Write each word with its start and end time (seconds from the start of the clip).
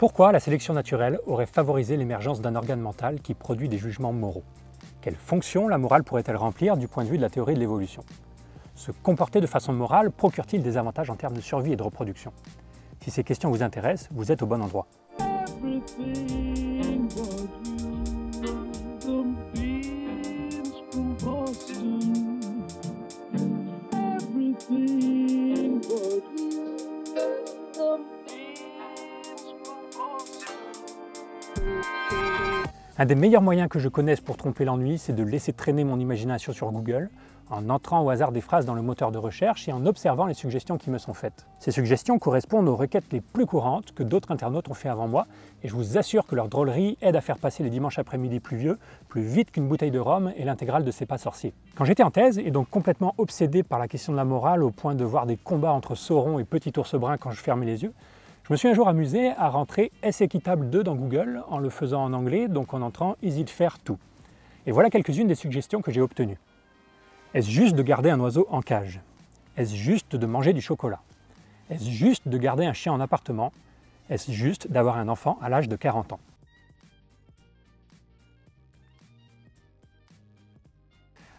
Pourquoi 0.00 0.32
la 0.32 0.40
sélection 0.40 0.72
naturelle 0.72 1.20
aurait 1.26 1.44
favorisé 1.44 1.98
l'émergence 1.98 2.40
d'un 2.40 2.54
organe 2.54 2.80
mental 2.80 3.20
qui 3.20 3.34
produit 3.34 3.68
des 3.68 3.76
jugements 3.76 4.14
moraux? 4.14 4.44
Quelle 5.02 5.14
fonction 5.14 5.68
la 5.68 5.76
morale 5.76 6.04
pourrait-elle 6.04 6.36
remplir 6.36 6.78
du 6.78 6.88
point 6.88 7.04
de 7.04 7.10
vue 7.10 7.18
de 7.18 7.22
la 7.22 7.28
théorie 7.28 7.52
de 7.52 7.60
l'évolution? 7.60 8.02
Se 8.74 8.92
comporter 8.92 9.42
de 9.42 9.46
façon 9.46 9.74
morale 9.74 10.10
procure-t-il 10.10 10.62
des 10.62 10.78
avantages 10.78 11.10
en 11.10 11.16
termes 11.16 11.34
de 11.34 11.42
survie 11.42 11.74
et 11.74 11.76
de 11.76 11.82
reproduction? 11.82 12.32
Si 13.02 13.10
ces 13.10 13.24
questions 13.24 13.50
vous 13.50 13.62
intéressent, 13.62 14.08
vous 14.12 14.32
êtes 14.32 14.40
au 14.40 14.46
bon 14.46 14.62
endroit. 14.62 14.86
Un 33.00 33.06
des 33.06 33.14
meilleurs 33.14 33.40
moyens 33.40 33.70
que 33.70 33.78
je 33.78 33.88
connaisse 33.88 34.20
pour 34.20 34.36
tromper 34.36 34.66
l'ennui, 34.66 34.98
c'est 34.98 35.14
de 35.14 35.22
laisser 35.22 35.54
traîner 35.54 35.84
mon 35.84 35.98
imagination 35.98 36.52
sur 36.52 36.70
Google, 36.70 37.08
en 37.48 37.70
entrant 37.70 38.02
au 38.04 38.10
hasard 38.10 38.30
des 38.30 38.42
phrases 38.42 38.66
dans 38.66 38.74
le 38.74 38.82
moteur 38.82 39.10
de 39.10 39.16
recherche 39.16 39.66
et 39.70 39.72
en 39.72 39.86
observant 39.86 40.26
les 40.26 40.34
suggestions 40.34 40.76
qui 40.76 40.90
me 40.90 40.98
sont 40.98 41.14
faites. 41.14 41.46
Ces 41.60 41.70
suggestions 41.70 42.18
correspondent 42.18 42.68
aux 42.68 42.76
requêtes 42.76 43.10
les 43.10 43.22
plus 43.22 43.46
courantes 43.46 43.92
que 43.92 44.02
d'autres 44.02 44.32
internautes 44.32 44.68
ont 44.68 44.74
fait 44.74 44.90
avant 44.90 45.08
moi, 45.08 45.26
et 45.62 45.68
je 45.68 45.74
vous 45.74 45.96
assure 45.96 46.26
que 46.26 46.34
leur 46.34 46.48
drôlerie 46.48 46.98
aide 47.00 47.16
à 47.16 47.22
faire 47.22 47.38
passer 47.38 47.62
les 47.62 47.70
dimanches 47.70 47.98
après-midi 47.98 48.38
pluvieux 48.38 48.78
plus 49.08 49.22
vite 49.22 49.50
qu'une 49.50 49.66
bouteille 49.66 49.90
de 49.90 49.98
rhum 49.98 50.30
et 50.36 50.44
l'intégrale 50.44 50.84
de 50.84 50.90
C'est 50.90 51.06
pas 51.06 51.16
sorcier. 51.16 51.54
Quand 51.76 51.86
j'étais 51.86 52.02
en 52.02 52.10
thèse, 52.10 52.38
et 52.38 52.50
donc 52.50 52.68
complètement 52.68 53.14
obsédé 53.16 53.62
par 53.62 53.78
la 53.78 53.88
question 53.88 54.12
de 54.12 54.18
la 54.18 54.26
morale 54.26 54.62
au 54.62 54.72
point 54.72 54.94
de 54.94 55.04
voir 55.04 55.24
des 55.24 55.38
combats 55.38 55.72
entre 55.72 55.94
Sauron 55.94 56.38
et 56.38 56.44
Petit 56.44 56.78
Ours 56.78 56.94
Brun 56.96 57.16
quand 57.16 57.30
je 57.30 57.40
fermais 57.40 57.64
les 57.64 57.82
yeux, 57.82 57.94
je 58.50 58.54
me 58.54 58.56
suis 58.56 58.66
un 58.66 58.74
jour 58.74 58.88
amusé 58.88 59.30
à 59.38 59.48
rentrer 59.48 59.92
S 60.02 60.22
équitable 60.22 60.70
2 60.70 60.82
dans 60.82 60.96
Google 60.96 61.44
en 61.50 61.60
le 61.60 61.70
faisant 61.70 62.02
en 62.02 62.12
anglais, 62.12 62.48
donc 62.48 62.74
en 62.74 62.82
entrant 62.82 63.14
Easy 63.22 63.44
de 63.44 63.48
faire 63.48 63.78
tout. 63.78 63.96
Et 64.66 64.72
voilà 64.72 64.90
quelques-unes 64.90 65.28
des 65.28 65.36
suggestions 65.36 65.82
que 65.82 65.92
j'ai 65.92 66.00
obtenues. 66.00 66.36
Est-ce 67.32 67.48
juste 67.48 67.76
de 67.76 67.82
garder 67.84 68.10
un 68.10 68.18
oiseau 68.18 68.48
en 68.50 68.60
cage? 68.60 69.02
Est-ce 69.56 69.76
juste 69.76 70.16
de 70.16 70.26
manger 70.26 70.52
du 70.52 70.60
chocolat? 70.60 70.98
Est-ce 71.70 71.88
juste 71.90 72.26
de 72.26 72.36
garder 72.38 72.66
un 72.66 72.72
chien 72.72 72.92
en 72.92 72.98
appartement? 72.98 73.52
Est-ce 74.08 74.32
juste 74.32 74.66
d'avoir 74.68 74.96
un 74.96 75.06
enfant 75.06 75.38
à 75.40 75.48
l'âge 75.48 75.68
de 75.68 75.76
40 75.76 76.14
ans? 76.14 76.20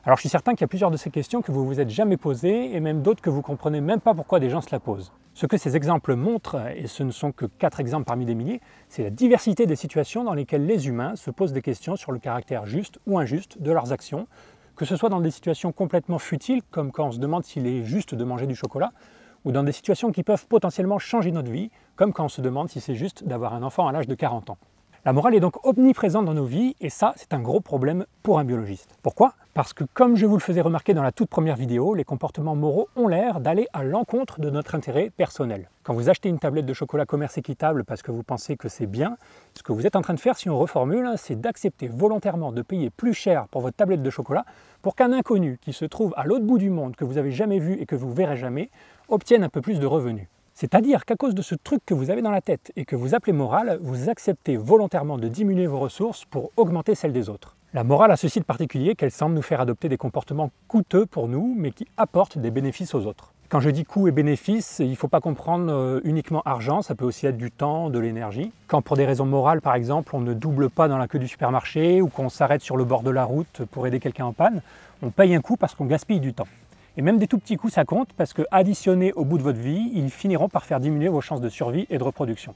Alors 0.04 0.18
je 0.18 0.22
suis 0.22 0.30
certain 0.30 0.54
qu'il 0.54 0.62
y 0.62 0.64
a 0.64 0.68
plusieurs 0.68 0.90
de 0.90 0.98
ces 0.98 1.12
questions 1.12 1.44
que 1.44 1.52
vous 1.52 1.64
vous 1.64 1.80
êtes 1.80 1.92
jamais 1.92 2.18
posées 2.18 2.76
et 2.76 2.80
même 2.80 3.04
d'autres 3.04 3.22
que 3.22 3.30
vous 3.30 3.44
comprenez 3.44 3.82
même 3.82 4.00
pas 4.00 4.16
pourquoi 4.16 4.40
des 4.40 4.50
gens 4.50 4.62
se 4.62 4.72
la 4.72 4.80
posent. 4.80 5.12
Ce 5.36 5.46
que 5.46 5.58
ces 5.58 5.76
exemples 5.76 6.16
montrent, 6.16 6.60
et 6.76 6.88
ce 6.88 7.04
ne 7.04 7.12
sont 7.12 7.32
que 7.32 7.46
quatre 7.46 7.80
exemples 7.80 8.06
parmi 8.06 8.26
des 8.26 8.34
milliers, 8.34 8.62
c'est 8.90 9.04
la 9.04 9.12
diversité 9.12 9.68
des 9.68 9.76
situations 9.76 10.24
dans 10.24 10.34
lesquelles 10.34 10.66
les 10.66 10.88
humains 10.88 11.16
se 11.16 11.30
posent 11.30 11.54
des 11.54 11.62
questions 11.62 11.96
sur 11.98 12.12
le 12.12 12.18
caractère 12.18 12.66
juste 12.66 12.98
ou 13.06 13.20
injuste 13.20 13.62
de 13.62 13.72
leurs 13.72 13.94
actions, 13.94 14.28
que 14.76 14.86
ce 14.86 14.96
soit 14.96 15.10
dans 15.10 15.22
des 15.22 15.30
situations 15.30 15.72
complètement 15.72 16.18
futiles, 16.18 16.64
comme 16.72 16.92
quand 16.92 17.06
on 17.06 17.12
se 17.12 17.20
demande 17.20 17.44
s'il 17.44 17.68
est 17.68 17.84
juste 17.84 18.16
de 18.16 18.24
manger 18.24 18.48
du 18.48 18.56
chocolat, 18.56 18.94
ou 19.46 19.52
dans 19.52 19.64
des 19.64 19.72
situations 19.72 20.12
qui 20.12 20.24
peuvent 20.24 20.48
potentiellement 20.48 20.98
changer 20.98 21.32
notre 21.32 21.52
vie, 21.52 21.70
comme 21.96 22.12
quand 22.12 22.26
on 22.26 22.30
se 22.30 22.42
demande 22.42 22.70
si 22.70 22.82
c'est 22.82 22.96
juste 22.96 23.24
d'avoir 23.24 23.54
un 23.54 23.62
enfant 23.62 23.88
à 23.88 23.92
l'âge 23.92 24.08
de 24.08 24.16
40 24.16 24.50
ans. 24.50 24.58
La 25.06 25.14
morale 25.14 25.36
est 25.36 25.40
donc 25.40 25.64
omniprésente 25.64 26.26
dans 26.26 26.34
nos 26.34 26.46
vies 26.46 26.76
et 26.82 26.90
ça, 26.90 27.14
c'est 27.18 27.36
un 27.36 27.40
gros 27.40 27.62
problème 27.62 28.08
pour 28.24 28.40
un 28.40 28.44
biologiste. 28.44 28.98
Pourquoi? 29.04 29.36
Parce 29.54 29.74
que 29.74 29.84
comme 29.94 30.16
je 30.16 30.26
vous 30.26 30.38
le 30.38 30.42
faisais 30.42 30.62
remarquer 30.62 30.94
dans 30.94 31.04
la 31.04 31.12
toute 31.12 31.30
première 31.30 31.58
vidéo, 31.58 31.94
les 31.94 32.06
comportements 32.06 32.56
moraux 32.56 32.88
ont 32.96 33.10
l'air 33.10 33.42
d'aller 33.42 33.68
à 33.74 33.84
l'encontre 33.84 34.40
de 34.40 34.50
notre 34.50 34.76
intérêt 34.76 35.10
personnel. 35.10 35.70
Quand 35.84 35.94
vous 35.94 36.10
achetez 36.10 36.30
une 36.30 36.40
tablette 36.40 36.66
de 36.66 36.74
chocolat 36.74 37.06
commerce 37.06 37.38
équitable 37.38 37.84
parce 37.84 38.02
que 38.02 38.12
vous 38.12 38.24
pensez 38.24 38.56
que 38.56 38.70
c'est 38.70 38.88
bien, 38.88 39.18
ce 39.54 39.62
que 39.62 39.74
vous 39.74 39.86
êtes 39.86 39.98
en 39.98 40.02
train 40.02 40.14
de 40.14 40.22
faire, 40.22 40.38
si 40.38 40.50
on 40.50 40.58
reformule, 40.58 41.10
c'est 41.18 41.40
d'accepter 41.40 41.90
volontairement 41.90 42.54
de 42.54 42.62
payer 42.62 42.90
plus 42.90 43.14
cher 43.14 43.48
pour 43.50 43.60
votre 43.60 43.76
tablette 43.76 44.02
de 44.02 44.10
chocolat 44.10 44.46
pour 44.82 44.96
qu'un 44.96 45.12
inconnu 45.12 45.58
qui 45.60 45.74
se 45.74 45.84
trouve 45.84 46.14
à 46.16 46.24
l'autre 46.24 46.46
bout 46.46 46.58
du 46.58 46.70
monde, 46.70 46.96
que 46.96 47.04
vous 47.04 47.18
avez 47.18 47.32
jamais 47.32 47.60
vu 47.60 47.74
et 47.74 47.86
que 47.86 47.98
vous 47.98 48.14
verrez 48.14 48.38
jamais, 48.38 48.70
obtienne 49.10 49.44
un 49.44 49.50
peu 49.50 49.60
plus 49.60 49.82
de 49.82 49.86
revenus. 49.86 50.28
C'est-à-dire 50.62 51.06
qu'à 51.06 51.16
cause 51.16 51.34
de 51.34 51.42
ce 51.42 51.56
truc 51.56 51.82
que 51.88 51.96
vous 51.96 52.12
avez 52.12 52.22
dans 52.22 52.30
la 52.30 52.40
tête 52.40 52.72
et 52.76 52.86
que 52.86 52.96
vous 52.96 53.16
appelez 53.16 53.34
morale, 53.34 53.80
vous 53.82 54.10
acceptez 54.10 54.58
volontairement 54.58 55.18
de 55.18 55.28
diminuer 55.28 55.66
vos 55.66 55.80
ressources 55.80 56.24
pour 56.26 56.52
augmenter 56.56 56.94
celles 56.94 57.14
des 57.14 57.30
autres. 57.30 57.56
La 57.74 57.84
morale 57.84 58.12
a 58.12 58.16
ceci 58.16 58.40
de 58.40 58.46
particulier 58.46 58.94
qu'elle 58.94 59.10
semble 59.10 59.34
nous 59.34 59.42
faire 59.42 59.60
adopter 59.60 59.90
des 59.90 59.98
comportements 59.98 60.52
coûteux 60.68 61.08
pour 61.08 61.28
nous, 61.28 61.56
mais 61.58 61.72
qui 61.72 61.88
apportent 61.98 62.38
des 62.38 62.52
bénéfices 62.52 62.94
aux 62.94 63.08
autres. 63.08 63.34
Quand 63.50 63.60
je 63.60 63.72
dis 63.72 63.86
coût 63.86 64.08
et 64.08 64.12
bénéfice, 64.12 64.78
il 64.78 64.92
ne 64.92 64.96
faut 64.96 65.08
pas 65.08 65.20
comprendre 65.20 65.74
euh, 65.74 66.00
uniquement 66.04 66.44
argent, 66.46 66.84
ça 66.84 66.94
peut 66.94 67.06
aussi 67.06 67.26
être 67.26 67.38
du 67.38 67.50
temps, 67.50 67.90
de 67.90 67.98
l'énergie. 67.98 68.52
Quand 68.68 68.84
pour 68.84 68.98
des 68.98 69.06
raisons 69.06 69.26
morales, 69.26 69.62
par 69.62 69.74
exemple, 69.74 70.16
on 70.16 70.22
ne 70.22 70.36
double 70.36 70.70
pas 70.70 70.88
dans 70.88 71.00
la 71.00 71.08
queue 71.08 71.18
du 71.18 71.28
supermarché 71.28 72.04
ou 72.04 72.08
qu'on 72.08 72.30
s'arrête 72.30 72.62
sur 72.62 72.78
le 72.78 72.86
bord 72.86 73.02
de 73.02 73.10
la 73.10 73.24
route 73.24 73.64
pour 73.72 73.88
aider 73.88 74.00
quelqu'un 74.00 74.26
en 74.26 74.34
panne, 74.34 74.62
on 75.02 75.10
paye 75.10 75.34
un 75.34 75.42
coût 75.42 75.58
parce 75.58 75.74
qu'on 75.74 75.86
gaspille 75.86 76.20
du 76.20 76.36
temps. 76.36 76.46
Et 76.98 77.02
même 77.02 77.20
des 77.20 77.28
tout 77.28 77.38
petits 77.38 77.56
coups, 77.56 77.74
ça 77.74 77.86
compte 77.86 78.10
parce 78.18 78.34
que 78.34 78.42
additionnés 78.52 79.14
au 79.14 79.24
bout 79.24 79.38
de 79.38 79.44
votre 79.44 79.60
vie, 79.60 79.92
ils 79.94 80.10
finiront 80.10 80.50
par 80.50 80.66
faire 80.66 80.82
diminuer 80.82 81.08
vos 81.08 81.22
chances 81.22 81.40
de 81.40 81.48
survie 81.48 81.88
et 81.90 81.98
de 81.98 82.04
reproduction. 82.04 82.54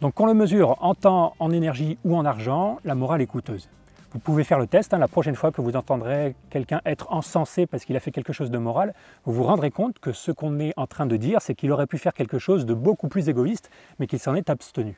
Donc 0.00 0.14
qu'on 0.14 0.26
le 0.26 0.34
mesure 0.34 0.76
en 0.80 0.94
temps, 0.94 1.34
en 1.40 1.50
énergie 1.50 1.98
ou 2.04 2.16
en 2.16 2.24
argent, 2.24 2.78
la 2.84 2.94
morale 2.94 3.22
est 3.22 3.26
coûteuse. 3.26 3.68
Vous 4.12 4.18
pouvez 4.18 4.44
faire 4.44 4.58
le 4.58 4.66
test, 4.66 4.92
hein, 4.94 4.98
la 4.98 5.08
prochaine 5.08 5.34
fois 5.34 5.52
que 5.52 5.60
vous 5.60 5.74
entendrez 5.74 6.34
quelqu'un 6.50 6.80
être 6.84 7.10
encensé 7.12 7.66
parce 7.66 7.84
qu'il 7.84 7.96
a 7.96 8.00
fait 8.00 8.10
quelque 8.10 8.32
chose 8.32 8.50
de 8.50 8.58
moral, 8.58 8.94
vous 9.24 9.32
vous 9.32 9.42
rendrez 9.42 9.70
compte 9.70 9.98
que 9.98 10.12
ce 10.12 10.30
qu'on 10.30 10.60
est 10.60 10.74
en 10.76 10.86
train 10.86 11.06
de 11.06 11.16
dire, 11.16 11.40
c'est 11.40 11.54
qu'il 11.54 11.72
aurait 11.72 11.86
pu 11.86 11.98
faire 11.98 12.12
quelque 12.12 12.38
chose 12.38 12.66
de 12.66 12.74
beaucoup 12.74 13.08
plus 13.08 13.28
égoïste, 13.28 13.70
mais 13.98 14.06
qu'il 14.06 14.18
s'en 14.18 14.34
est 14.34 14.50
abstenu. 14.50 14.96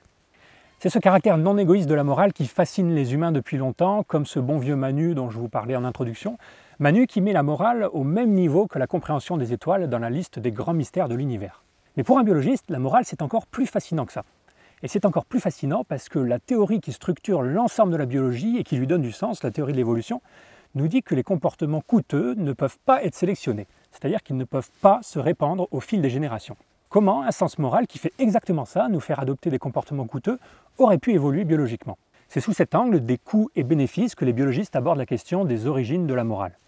C'est 0.80 0.90
ce 0.90 0.98
caractère 0.98 1.38
non 1.38 1.56
égoïste 1.56 1.88
de 1.88 1.94
la 1.94 2.04
morale 2.04 2.32
qui 2.32 2.46
fascine 2.46 2.94
les 2.94 3.14
humains 3.14 3.32
depuis 3.32 3.56
longtemps, 3.56 4.02
comme 4.02 4.26
ce 4.26 4.40
bon 4.40 4.58
vieux 4.58 4.76
Manu 4.76 5.14
dont 5.14 5.30
je 5.30 5.38
vous 5.38 5.48
parlais 5.48 5.76
en 5.76 5.84
introduction, 5.84 6.36
Manu 6.80 7.06
qui 7.06 7.20
met 7.20 7.32
la 7.32 7.44
morale 7.44 7.88
au 7.92 8.02
même 8.02 8.32
niveau 8.32 8.66
que 8.66 8.80
la 8.80 8.88
compréhension 8.88 9.36
des 9.36 9.52
étoiles 9.52 9.88
dans 9.88 10.00
la 10.00 10.10
liste 10.10 10.40
des 10.40 10.50
grands 10.50 10.74
mystères 10.74 11.08
de 11.08 11.14
l'univers. 11.14 11.62
Mais 11.96 12.02
pour 12.02 12.18
un 12.18 12.24
biologiste, 12.24 12.64
la 12.68 12.80
morale 12.80 13.04
c'est 13.04 13.22
encore 13.22 13.46
plus 13.46 13.66
fascinant 13.66 14.06
que 14.06 14.12
ça. 14.12 14.24
Et 14.82 14.88
c'est 14.88 15.04
encore 15.04 15.24
plus 15.24 15.38
fascinant 15.38 15.84
parce 15.84 16.08
que 16.08 16.18
la 16.18 16.40
théorie 16.40 16.80
qui 16.80 16.92
structure 16.92 17.42
l'ensemble 17.42 17.92
de 17.92 17.96
la 17.96 18.06
biologie 18.06 18.58
et 18.58 18.64
qui 18.64 18.76
lui 18.76 18.88
donne 18.88 19.02
du 19.02 19.12
sens, 19.12 19.44
la 19.44 19.52
théorie 19.52 19.70
de 19.70 19.76
l'évolution, 19.76 20.20
nous 20.74 20.88
dit 20.88 21.04
que 21.04 21.14
les 21.14 21.22
comportements 21.22 21.80
coûteux 21.80 22.34
ne 22.34 22.52
peuvent 22.52 22.78
pas 22.84 23.04
être 23.04 23.14
sélectionnés, 23.14 23.68
c'est-à-dire 23.92 24.24
qu'ils 24.24 24.36
ne 24.36 24.44
peuvent 24.44 24.70
pas 24.80 24.98
se 25.02 25.20
répandre 25.20 25.68
au 25.70 25.78
fil 25.78 26.02
des 26.02 26.10
générations. 26.10 26.56
Comment 26.88 27.22
un 27.22 27.30
sens 27.30 27.58
moral 27.58 27.86
qui 27.86 27.98
fait 27.98 28.12
exactement 28.18 28.64
ça, 28.64 28.88
nous 28.88 28.98
faire 28.98 29.20
adopter 29.20 29.48
des 29.48 29.60
comportements 29.60 30.08
coûteux, 30.08 30.40
aurait 30.78 30.98
pu 30.98 31.12
évoluer 31.12 31.44
biologiquement? 31.44 31.98
C'est 32.28 32.40
sous 32.40 32.52
cet 32.52 32.74
angle 32.74 33.04
des 33.04 33.18
coûts 33.18 33.48
et 33.54 33.62
bénéfices 33.62 34.16
que 34.16 34.24
les 34.24 34.32
biologistes 34.32 34.74
abordent 34.74 34.98
la 34.98 35.06
question 35.06 35.44
des 35.44 35.68
origines 35.68 36.08
de 36.08 36.14
la 36.14 36.24
morale. 36.24 36.58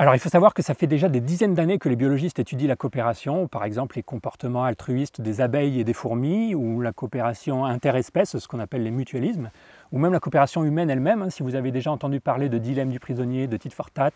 Alors 0.00 0.14
il 0.14 0.18
faut 0.18 0.30
savoir 0.30 0.54
que 0.54 0.62
ça 0.62 0.72
fait 0.72 0.86
déjà 0.86 1.10
des 1.10 1.20
dizaines 1.20 1.52
d'années 1.52 1.78
que 1.78 1.90
les 1.90 1.94
biologistes 1.94 2.38
étudient 2.38 2.68
la 2.68 2.74
coopération, 2.74 3.48
par 3.48 3.64
exemple 3.64 3.96
les 3.96 4.02
comportements 4.02 4.64
altruistes 4.64 5.20
des 5.20 5.42
abeilles 5.42 5.78
et 5.78 5.84
des 5.84 5.92
fourmis, 5.92 6.54
ou 6.54 6.80
la 6.80 6.94
coopération 6.94 7.66
interespèce, 7.66 8.38
ce 8.38 8.48
qu'on 8.48 8.60
appelle 8.60 8.82
les 8.82 8.90
mutualismes, 8.90 9.50
ou 9.92 9.98
même 9.98 10.14
la 10.14 10.18
coopération 10.18 10.64
humaine 10.64 10.88
elle-même. 10.88 11.20
Hein, 11.20 11.28
si 11.28 11.42
vous 11.42 11.54
avez 11.54 11.70
déjà 11.70 11.92
entendu 11.92 12.18
parler 12.18 12.48
de 12.48 12.56
dilemme 12.56 12.88
du 12.88 12.98
prisonnier, 12.98 13.46
de 13.46 13.58
Tite 13.58 13.74
Fortat, 13.74 14.12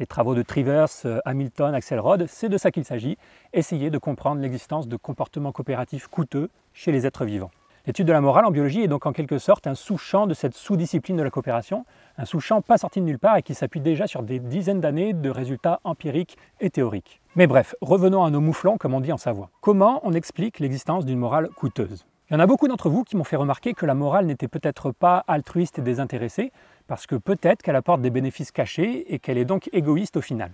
des 0.00 0.06
travaux 0.06 0.34
de 0.34 0.42
Trivers, 0.42 0.88
euh, 1.04 1.20
Hamilton, 1.24 1.72
Axelrod, 1.72 2.26
c'est 2.26 2.48
de 2.48 2.58
ça 2.58 2.72
qu'il 2.72 2.84
s'agit, 2.84 3.16
essayer 3.52 3.90
de 3.90 3.98
comprendre 3.98 4.40
l'existence 4.40 4.88
de 4.88 4.96
comportements 4.96 5.52
coopératifs 5.52 6.08
coûteux 6.08 6.50
chez 6.74 6.90
les 6.90 7.06
êtres 7.06 7.24
vivants. 7.24 7.52
L'étude 7.88 8.06
de 8.06 8.12
la 8.12 8.20
morale 8.20 8.44
en 8.44 8.50
biologie 8.50 8.82
est 8.82 8.86
donc 8.86 9.06
en 9.06 9.14
quelque 9.14 9.38
sorte 9.38 9.66
un 9.66 9.74
sous-champ 9.74 10.26
de 10.26 10.34
cette 10.34 10.52
sous-discipline 10.52 11.16
de 11.16 11.22
la 11.22 11.30
coopération, 11.30 11.86
un 12.18 12.26
sous-champ 12.26 12.60
pas 12.60 12.76
sorti 12.76 13.00
de 13.00 13.06
nulle 13.06 13.18
part 13.18 13.38
et 13.38 13.42
qui 13.42 13.54
s'appuie 13.54 13.80
déjà 13.80 14.06
sur 14.06 14.22
des 14.22 14.40
dizaines 14.40 14.82
d'années 14.82 15.14
de 15.14 15.30
résultats 15.30 15.80
empiriques 15.84 16.36
et 16.60 16.68
théoriques. 16.68 17.22
Mais 17.34 17.46
bref, 17.46 17.74
revenons 17.80 18.24
à 18.24 18.30
nos 18.30 18.42
mouflons 18.42 18.76
comme 18.76 18.92
on 18.92 19.00
dit 19.00 19.10
en 19.10 19.16
Savoie. 19.16 19.48
Comment 19.62 20.02
on 20.02 20.12
explique 20.12 20.58
l'existence 20.58 21.06
d'une 21.06 21.18
morale 21.18 21.48
coûteuse? 21.56 22.04
Il 22.28 22.34
y 22.34 22.36
en 22.36 22.40
a 22.40 22.46
beaucoup 22.46 22.68
d'entre 22.68 22.90
vous 22.90 23.04
qui 23.04 23.16
m'ont 23.16 23.24
fait 23.24 23.36
remarquer 23.36 23.72
que 23.72 23.86
la 23.86 23.94
morale 23.94 24.26
n'était 24.26 24.48
peut-être 24.48 24.92
pas 24.92 25.24
altruiste 25.26 25.78
et 25.78 25.82
désintéressée, 25.82 26.52
parce 26.88 27.06
que 27.06 27.16
peut-être 27.16 27.62
qu'elle 27.62 27.74
apporte 27.74 28.02
des 28.02 28.10
bénéfices 28.10 28.52
cachés 28.52 29.14
et 29.14 29.18
qu'elle 29.18 29.38
est 29.38 29.46
donc 29.46 29.70
égoïste 29.72 30.18
au 30.18 30.20
final. 30.20 30.50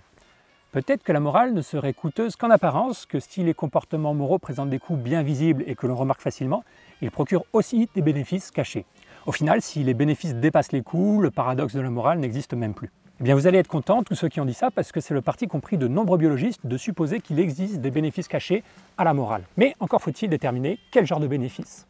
Peut-être 0.75 1.03
que 1.03 1.13
la 1.13 1.21
morale 1.21 1.53
ne 1.53 1.61
serait 1.61 1.93
coûteuse 1.93 2.35
qu'en 2.35 2.49
apparence, 2.49 3.05
que 3.05 3.21
si 3.21 3.43
les 3.43 3.53
comportements 3.53 4.13
moraux 4.13 4.39
présentent 4.39 4.69
des 4.69 4.77
coûts 4.77 4.97
bien 4.97 5.23
visibles 5.23 5.63
et 5.67 5.73
que 5.73 5.87
l'on 5.87 5.95
remarque 5.95 6.19
facilement, 6.19 6.65
ils 7.01 7.11
procurent 7.11 7.45
aussi 7.53 7.87
des 7.95 8.01
bénéfices 8.01 8.51
cachés. 8.51 8.85
Au 9.25 9.31
final, 9.31 9.61
si 9.61 9.85
les 9.85 9.93
bénéfices 9.93 10.35
dépassent 10.35 10.73
les 10.73 10.81
coûts, 10.81 11.21
le 11.21 11.31
paradoxe 11.31 11.75
de 11.75 11.79
la 11.79 11.89
morale 11.89 12.19
n'existe 12.19 12.53
même 12.55 12.73
plus. 12.73 12.91
Eh 13.21 13.23
bien, 13.23 13.35
vous 13.35 13.47
allez 13.47 13.57
être 13.57 13.69
contents, 13.69 14.03
tous 14.03 14.15
ceux 14.15 14.27
qui 14.27 14.41
ont 14.41 14.45
dit 14.45 14.53
ça, 14.53 14.69
parce 14.69 14.91
que 14.91 14.99
c'est 14.99 15.13
le 15.13 15.21
parti 15.21 15.47
compris 15.47 15.77
de 15.77 15.87
nombreux 15.87 16.17
biologistes 16.17 16.65
de 16.65 16.75
supposer 16.75 17.21
qu'il 17.21 17.39
existe 17.39 17.79
des 17.79 17.89
bénéfices 17.89 18.27
cachés 18.27 18.61
à 18.97 19.05
la 19.05 19.13
morale. 19.13 19.43
Mais 19.55 19.75
encore 19.79 20.01
faut-il 20.01 20.29
déterminer 20.29 20.77
quel 20.91 21.05
genre 21.05 21.21
de 21.21 21.27
bénéfices. 21.27 21.87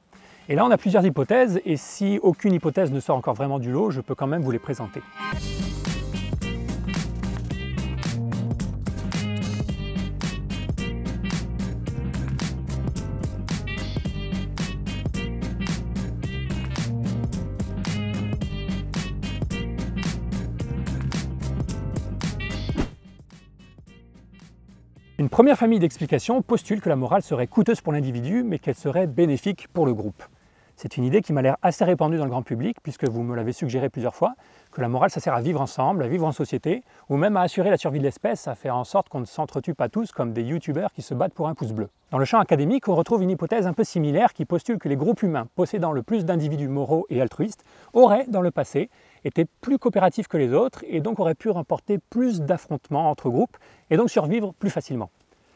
Et 0.48 0.54
là, 0.54 0.64
on 0.64 0.70
a 0.70 0.78
plusieurs 0.78 1.04
hypothèses, 1.04 1.60
et 1.66 1.76
si 1.76 2.20
aucune 2.22 2.54
hypothèse 2.54 2.92
ne 2.92 3.00
sort 3.00 3.18
encore 3.18 3.34
vraiment 3.34 3.58
du 3.58 3.72
lot, 3.72 3.90
je 3.90 4.02
peux 4.02 4.14
quand 4.14 4.28
même 4.28 4.44
vous 4.44 4.52
les 4.52 4.60
présenter. 4.60 5.02
Une 25.25 25.30
première 25.30 25.57
famille 25.57 25.80
d'explications 25.80 26.44
postule 26.44 26.81
que 26.81 26.88
la 26.88 26.95
morale 26.95 27.24
serait 27.24 27.48
coûteuse 27.48 27.81
pour 27.81 27.94
l'individu, 27.94 28.44
mais 28.44 28.60
qu'elle 28.60 28.75
serait 28.75 29.07
bénéfique 29.07 29.68
pour 29.69 29.88
le 29.88 29.94
groupe. 29.95 30.22
C'est 30.75 30.98
une 30.98 31.04
idée 31.04 31.22
qui 31.22 31.33
m'a 31.33 31.42
l'air 31.42 31.57
assez 31.63 31.83
répandue 31.83 32.18
dans 32.18 32.25
le 32.25 32.30
grand 32.30 32.44
public, 32.44 32.77
puisque 32.83 33.10
vous 33.10 33.24
me 33.24 33.36
l'avez 33.36 33.51
suggéré 33.51 33.89
plusieurs 33.89 34.13
fois, 34.13 34.36
que 34.72 34.81
la 34.81 34.89
morale, 34.89 35.10
ça 35.10 35.19
sert 35.22 35.33
à 35.33 35.42
vivre 35.42 35.62
ensemble, 35.62 36.04
à 36.04 36.07
vivre 36.07 36.27
en 36.27 36.31
société, 36.31 36.83
ou 37.10 37.16
même 37.16 37.38
à 37.38 37.42
assurer 37.42 37.72
la 37.72 37.77
survie 37.77 37.98
de 37.98 38.04
l'espèce, 38.04 38.48
à 38.48 38.54
faire 38.54 38.75
en 38.75 38.83
sorte 38.83 39.10
qu'on 39.10 39.22
ne 39.22 39.25
s'entretue 39.25 39.74
pas 39.74 39.89
tous 39.89 40.12
comme 40.12 40.31
des 40.31 40.44
youtubeurs 40.44 40.92
qui 40.92 41.01
se 41.01 41.16
battent 41.16 41.33
pour 41.33 41.48
un 41.48 41.56
pouce 41.56 41.72
bleu. 41.72 41.89
Dans 42.12 42.18
le 42.18 42.25
champ 42.25 42.39
académique, 42.39 42.88
on 42.88 42.94
retrouve 42.95 43.24
une 43.24 43.31
hypothèse 43.31 43.68
un 43.68 43.74
peu 43.74 43.86
similaire 43.86 44.33
qui 44.33 44.45
postule 44.45 44.77
que 44.77 44.89
les 44.89 44.98
groupes 44.98 45.24
humains 45.24 45.48
possédant 45.56 45.92
le 45.94 46.04
plus 46.04 46.25
d'individus 46.25 46.68
moraux 46.68 47.07
et 47.10 47.22
altruistes 47.22 47.63
auraient, 47.94 48.25
dans 48.27 48.42
le 48.42 48.51
passé, 48.51 48.89
été 49.24 49.45
plus 49.62 49.80
coopératifs 49.80 50.27
que 50.27 50.38
les 50.38 50.54
autres 50.54 50.83
et 50.88 51.00
donc 51.00 51.19
auraient 51.19 51.36
pu 51.36 51.50
remporter 51.50 51.98
plus 51.98 52.42
d'affrontements 52.42 53.10
entre 53.10 53.30
groupes 53.30 53.57
et 53.89 53.98
donc 53.98 54.10
survivre 54.10 54.54
plus 54.54 54.69
facilement. 54.69 55.10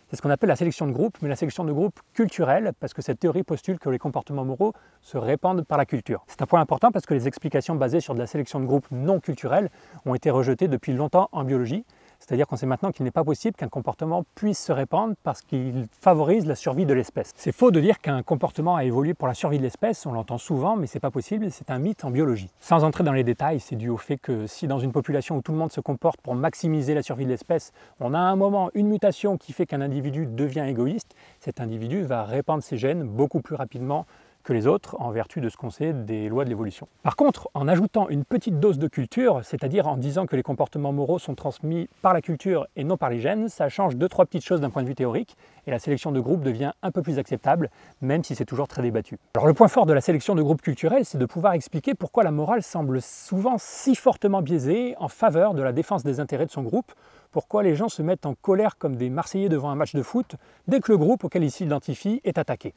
C'est 0.10 0.16
ce 0.16 0.24
qu'on 0.24 0.32
appelle 0.32 0.50
la 0.50 0.56
sélection 0.56 0.88
de 0.88 0.92
groupe, 0.92 1.20
mais 1.22 1.30
la 1.30 1.36
sélection 1.36 1.64
de 1.64 1.72
groupe 1.72 2.00
culturelle, 2.16 2.72
parce 2.80 2.96
que 2.96 3.02
cette 3.04 3.20
théorie 3.20 3.44
postule 3.44 3.78
que 3.78 3.90
les 3.90 4.00
comportements 4.00 4.44
moraux 4.44 4.74
se 5.04 5.20
répandent 5.20 5.64
par 5.64 5.78
la 5.78 5.86
culture. 5.86 6.24
C'est 6.26 6.42
un 6.42 6.48
point 6.48 6.62
important 6.62 6.92
parce 6.92 7.06
que 7.06 7.14
les 7.14 7.28
explications 7.28 7.76
basées 7.76 8.00
sur 8.00 8.16
de 8.16 8.20
la 8.20 8.26
sélection 8.26 8.60
de 8.60 8.66
groupe 8.66 8.88
non 8.90 9.20
culturelle 9.20 9.70
ont 10.08 10.16
été 10.16 10.32
rejetées 10.32 10.68
depuis 10.68 10.94
longtemps 10.94 11.30
en 11.32 11.44
biologie, 11.44 11.86
c'est-à-dire 12.20 12.48
qu'on 12.48 12.58
sait 12.58 12.66
maintenant 12.66 12.92
qu'il 12.92 13.06
n'est 13.06 13.12
pas 13.12 13.24
possible 13.24 13.56
qu'un 13.56 13.70
comportement 13.70 14.24
puisse 14.36 14.60
se 14.64 14.72
répandre 14.72 15.16
parce 15.24 15.42
qu'il 15.42 15.88
favorise 16.00 16.46
la 16.46 16.56
survie 16.56 16.86
de 16.86 16.94
l'espèce. 16.94 17.32
C'est 17.36 17.52
faux 17.52 17.72
de 17.72 17.80
dire 17.80 18.00
qu'un 18.00 18.22
comportement 18.22 18.76
a 18.76 18.84
évolué 18.84 19.14
pour 19.14 19.28
la 19.28 19.34
survie 19.34 19.58
de 19.58 19.64
l'espèce, 19.64 20.06
on 20.06 20.12
l'entend 20.12 20.38
souvent, 20.38 20.76
mais 20.76 20.88
c'est 20.88 21.00
pas 21.00 21.12
possible, 21.12 21.50
c'est 21.52 21.72
un 21.72 21.80
mythe 21.80 22.06
en 22.06 22.12
biologie. 22.12 22.50
Sans 22.60 22.84
entrer 22.84 23.04
dans 23.04 23.14
les 23.14 23.24
détails, 23.24 23.60
c'est 23.60 23.76
dû 23.76 23.90
au 23.90 23.98
fait 23.98 24.18
que 24.18 24.48
si 24.48 24.68
dans 24.68 24.80
une 24.80 24.92
population 24.92 25.38
où 25.38 25.42
tout 25.42 25.52
le 25.52 25.58
monde 25.58 25.72
se 25.72 25.82
comporte 25.82 26.22
pour 26.22 26.36
maximiser 26.36 26.94
la 26.94 27.02
survie 27.02 27.26
de 27.26 27.30
l'espèce, 27.30 27.72
on 28.00 28.14
a 28.14 28.20
à 28.20 28.22
un 28.22 28.36
moment 28.36 28.70
une 28.74 28.88
mutation 28.88 29.38
qui 29.38 29.54
fait 29.54 29.66
qu'un 29.66 29.82
individu 29.82 30.26
devient 30.26 30.66
égoïste, 30.68 31.16
cet 31.40 31.62
individu 31.62 32.04
va 32.04 32.24
répandre 32.24 32.64
ses 32.64 32.78
gènes 32.78 33.04
beaucoup 33.04 33.42
plus 33.42 33.56
rapidement 33.56 34.06
que 34.50 34.54
les 34.54 34.66
autres 34.66 34.96
en 35.00 35.12
vertu 35.12 35.42
de 35.42 35.50
ce 35.50 35.58
qu'on 35.58 35.70
sait 35.70 35.94
des 35.94 36.28
lois 36.28 36.44
de 36.44 36.50
l'évolution. 36.50 36.88
Par 37.04 37.16
contre, 37.16 37.52
en 37.54 37.68
ajoutant 37.68 38.10
une 38.10 38.26
petite 38.26 38.60
dose 38.60 38.80
de 38.80 38.88
culture, 38.88 39.42
c'est-à-dire 39.44 39.88
en 39.88 39.96
disant 39.96 40.26
que 40.26 40.36
les 40.36 40.42
comportements 40.42 40.92
moraux 40.92 41.20
sont 41.20 41.36
transmis 41.36 41.88
par 42.02 42.16
la 42.16 42.22
culture 42.24 42.66
et 42.76 42.84
non 42.84 42.98
par 42.98 43.12
les 43.12 43.20
gènes, 43.20 43.48
ça 43.48 43.70
change 43.70 43.96
deux 43.96 44.10
trois 44.10 44.26
petites 44.26 44.44
choses 44.44 44.60
d'un 44.60 44.72
point 44.72 44.82
de 44.82 44.88
vue 44.88 44.96
théorique 44.96 45.38
et 45.68 45.70
la 45.70 45.78
sélection 45.78 46.12
de 46.12 46.20
groupe 46.20 46.42
devient 46.42 46.72
un 46.82 46.90
peu 46.90 47.04
plus 47.04 47.20
acceptable, 47.20 47.70
même 48.02 48.24
si 48.24 48.34
c'est 48.34 48.46
toujours 48.46 48.68
très 48.68 48.82
débattu. 48.82 49.20
Alors 49.36 49.46
le 49.46 49.54
point 49.54 49.68
fort 49.68 49.86
de 49.86 49.94
la 49.94 50.02
sélection 50.02 50.34
de 50.34 50.42
groupes 50.42 50.64
culturels, 50.64 51.06
c'est 51.06 51.20
de 51.20 51.28
pouvoir 51.28 51.54
expliquer 51.54 51.94
pourquoi 51.94 52.24
la 52.24 52.32
morale 52.32 52.64
semble 52.64 53.04
souvent 53.04 53.58
si 53.60 53.94
fortement 53.94 54.42
biaisée 54.42 54.96
en 54.98 55.10
faveur 55.10 55.54
de 55.54 55.62
la 55.62 55.74
défense 55.74 56.04
des 56.04 56.20
intérêts 56.20 56.48
de 56.48 56.52
son 56.52 56.64
groupe, 56.64 56.92
pourquoi 57.30 57.62
les 57.62 57.76
gens 57.76 57.88
se 57.88 58.02
mettent 58.02 58.26
en 58.26 58.34
colère 58.34 58.80
comme 58.80 58.96
des 58.96 59.12
Marseillais 59.12 59.48
devant 59.48 59.70
un 59.70 59.76
match 59.76 59.94
de 59.94 60.02
foot 60.02 60.38
dès 60.68 60.80
que 60.80 60.92
le 60.92 60.98
groupe 60.98 61.24
auquel 61.24 61.44
ils 61.44 61.52
s'identifient 61.52 62.20
est 62.24 62.40
attaqué. 62.40 62.74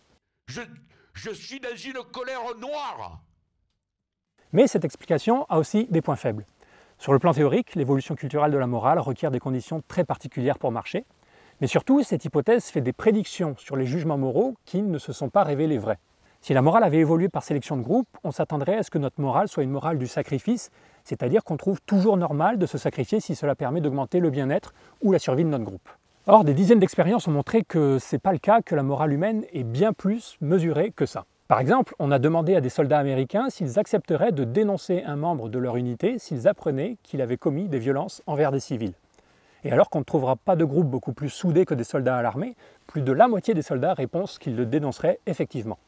Je 0.48 0.60
suis 1.32 1.60
dans 1.60 1.76
une 1.76 2.02
colère 2.12 2.40
noire. 2.58 3.22
Mais 4.52 4.66
cette 4.66 4.84
explication 4.84 5.46
a 5.48 5.58
aussi 5.58 5.86
des 5.90 6.02
points 6.02 6.16
faibles. 6.16 6.46
Sur 6.98 7.12
le 7.12 7.18
plan 7.18 7.32
théorique, 7.32 7.74
l'évolution 7.74 8.14
culturelle 8.14 8.52
de 8.52 8.58
la 8.58 8.66
morale 8.66 8.98
requiert 8.98 9.30
des 9.30 9.40
conditions 9.40 9.82
très 9.88 10.04
particulières 10.04 10.58
pour 10.58 10.70
marcher. 10.70 11.04
Mais 11.60 11.66
surtout, 11.66 12.02
cette 12.02 12.24
hypothèse 12.24 12.66
fait 12.66 12.80
des 12.80 12.92
prédictions 12.92 13.56
sur 13.56 13.76
les 13.76 13.86
jugements 13.86 14.18
moraux 14.18 14.54
qui 14.64 14.82
ne 14.82 14.98
se 14.98 15.12
sont 15.12 15.28
pas 15.28 15.42
révélés 15.42 15.78
vrais. 15.78 15.98
Si 16.40 16.54
la 16.54 16.62
morale 16.62 16.82
avait 16.82 16.98
évolué 16.98 17.28
par 17.28 17.44
sélection 17.44 17.76
de 17.76 17.82
groupe, 17.82 18.08
on 18.24 18.32
s'attendrait 18.32 18.76
à 18.76 18.82
ce 18.82 18.90
que 18.90 18.98
notre 18.98 19.20
morale 19.20 19.48
soit 19.48 19.62
une 19.62 19.70
morale 19.70 19.96
du 19.96 20.08
sacrifice, 20.08 20.70
c'est-à-dire 21.04 21.44
qu'on 21.44 21.56
trouve 21.56 21.80
toujours 21.82 22.16
normal 22.16 22.58
de 22.58 22.66
se 22.66 22.78
sacrifier 22.78 23.20
si 23.20 23.36
cela 23.36 23.54
permet 23.54 23.80
d'augmenter 23.80 24.18
le 24.18 24.30
bien-être 24.30 24.74
ou 25.02 25.12
la 25.12 25.20
survie 25.20 25.44
de 25.44 25.48
notre 25.48 25.64
groupe. 25.64 25.88
Or, 26.28 26.44
des 26.44 26.54
dizaines 26.54 26.78
d'expériences 26.78 27.26
ont 27.26 27.32
montré 27.32 27.64
que 27.64 27.98
ce 27.98 28.14
n'est 28.14 28.20
pas 28.20 28.30
le 28.30 28.38
cas, 28.38 28.62
que 28.62 28.76
la 28.76 28.84
morale 28.84 29.12
humaine 29.12 29.44
est 29.52 29.64
bien 29.64 29.92
plus 29.92 30.36
mesurée 30.40 30.92
que 30.94 31.04
ça. 31.04 31.24
Par 31.48 31.58
exemple, 31.58 31.96
on 31.98 32.12
a 32.12 32.20
demandé 32.20 32.54
à 32.54 32.60
des 32.60 32.68
soldats 32.68 33.00
américains 33.00 33.50
s'ils 33.50 33.76
accepteraient 33.80 34.30
de 34.30 34.44
dénoncer 34.44 35.02
un 35.04 35.16
membre 35.16 35.48
de 35.48 35.58
leur 35.58 35.76
unité 35.76 36.20
s'ils 36.20 36.46
apprenaient 36.46 36.96
qu'il 37.02 37.22
avait 37.22 37.38
commis 37.38 37.66
des 37.66 37.80
violences 37.80 38.22
envers 38.28 38.52
des 38.52 38.60
civils. 38.60 38.92
Et 39.64 39.72
alors 39.72 39.90
qu'on 39.90 39.98
ne 39.98 40.04
trouvera 40.04 40.36
pas 40.36 40.54
de 40.54 40.64
groupe 40.64 40.86
beaucoup 40.86 41.12
plus 41.12 41.28
soudé 41.28 41.66
que 41.66 41.74
des 41.74 41.82
soldats 41.82 42.16
à 42.16 42.22
l'armée, 42.22 42.54
plus 42.86 43.02
de 43.02 43.10
la 43.10 43.26
moitié 43.26 43.52
des 43.52 43.62
soldats 43.62 43.92
répondent 43.92 44.28
qu'ils 44.28 44.54
le 44.54 44.64
dénonceraient 44.64 45.18
effectivement. 45.26 45.78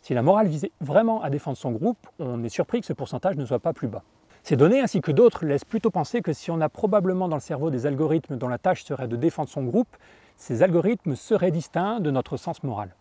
Si 0.00 0.14
la 0.14 0.22
morale 0.22 0.46
visait 0.46 0.70
vraiment 0.80 1.22
à 1.22 1.30
défendre 1.30 1.56
son 1.56 1.72
groupe, 1.72 1.98
on 2.20 2.44
est 2.44 2.48
surpris 2.48 2.82
que 2.82 2.86
ce 2.86 2.92
pourcentage 2.92 3.34
ne 3.34 3.44
soit 3.44 3.58
pas 3.58 3.72
plus 3.72 3.88
bas. 3.88 4.04
Ces 4.42 4.56
données, 4.56 4.80
ainsi 4.80 5.00
que 5.00 5.12
d'autres, 5.12 5.46
laissent 5.46 5.64
plutôt 5.64 5.90
penser 5.90 6.20
que 6.20 6.32
si 6.32 6.50
on 6.50 6.60
a 6.60 6.68
probablement 6.68 7.28
dans 7.28 7.36
le 7.36 7.40
cerveau 7.40 7.70
des 7.70 7.86
algorithmes 7.86 8.36
dont 8.36 8.48
la 8.48 8.58
tâche 8.58 8.82
serait 8.84 9.06
de 9.06 9.14
défendre 9.14 9.48
son 9.48 9.62
groupe, 9.62 9.96
ces 10.36 10.64
algorithmes 10.64 11.14
seraient 11.14 11.52
distincts 11.52 12.00
de 12.00 12.10
notre 12.10 12.36
sens 12.36 12.64
moral. 12.64 12.96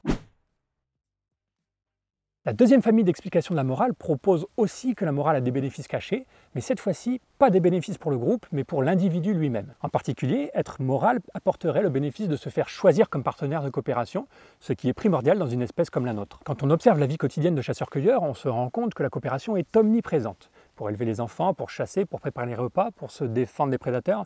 La 2.46 2.54
deuxième 2.54 2.82
famille 2.82 3.04
d'explications 3.04 3.54
de 3.54 3.58
la 3.58 3.64
morale 3.64 3.94
propose 3.94 4.48
aussi 4.58 4.96
que 4.96 5.06
la 5.06 5.12
morale 5.12 5.36
a 5.36 5.42
des 5.42 5.52
bénéfices 5.52 5.88
cachés, 5.88 6.26
mais 6.56 6.62
cette 6.62 6.80
fois-ci, 6.80 7.22
pas 7.38 7.52
des 7.52 7.60
bénéfices 7.60 8.00
pour 8.00 8.10
le 8.10 8.18
groupe, 8.18 8.48
mais 8.52 8.64
pour 8.64 8.82
l'individu 8.82 9.36
lui-même. 9.36 9.74
En 9.82 9.90
particulier, 9.90 10.50
être 10.56 10.82
moral 10.82 11.20
apporterait 11.36 11.84
le 11.84 11.90
bénéfice 11.90 12.28
de 12.28 12.36
se 12.36 12.50
faire 12.50 12.68
choisir 12.68 13.10
comme 13.10 13.22
partenaire 13.22 13.62
de 13.62 13.70
coopération, 13.70 14.28
ce 14.60 14.74
qui 14.74 14.90
est 14.90 14.94
primordial 14.94 15.38
dans 15.38 15.46
une 15.46 15.62
espèce 15.62 15.92
comme 15.92 16.08
la 16.08 16.14
nôtre. 16.14 16.40
Quand 16.44 16.64
on 16.64 16.72
observe 16.72 16.98
la 16.98 17.06
vie 17.06 17.18
quotidienne 17.18 17.54
de 17.54 17.62
chasseurs-cueilleurs, 17.62 18.24
on 18.24 18.34
se 18.34 18.48
rend 18.48 18.72
compte 18.72 18.96
que 18.96 19.04
la 19.04 19.10
coopération 19.10 19.56
est 19.56 19.78
omniprésente. 19.78 20.50
Pour 20.76 20.90
élever 20.90 21.06
les 21.06 21.22
enfants, 21.22 21.54
pour 21.54 21.70
chasser, 21.70 22.06
pour 22.06 22.20
préparer 22.20 22.48
les 22.48 22.56
repas, 22.56 22.92
pour 22.92 23.12
se 23.12 23.24
défendre 23.24 23.72
des 23.72 23.78
prédateurs, 23.78 24.26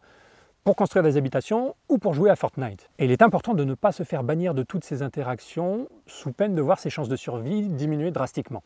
pour 0.64 0.76
construire 0.76 1.04
des 1.04 1.16
habitations 1.16 1.76
ou 1.90 2.00
pour 2.00 2.14
jouer 2.14 2.32
à 2.32 2.36
Fortnite. 2.36 2.90
Et 2.98 3.06
il 3.06 3.12
est 3.12 3.22
important 3.22 3.54
de 3.54 3.64
ne 3.64 3.76
pas 3.76 3.92
se 3.92 4.02
faire 4.04 4.24
bannir 4.24 4.56
de 4.56 4.64
toutes 4.64 4.84
ces 4.84 5.04
interactions 5.04 5.88
sous 6.08 6.32
peine 6.32 6.56
de 6.56 6.62
voir 6.62 6.80
ses 6.80 6.90
chances 6.90 7.08
de 7.08 7.16
survie 7.16 7.70
diminuer 7.70 8.10
drastiquement. 8.10 8.64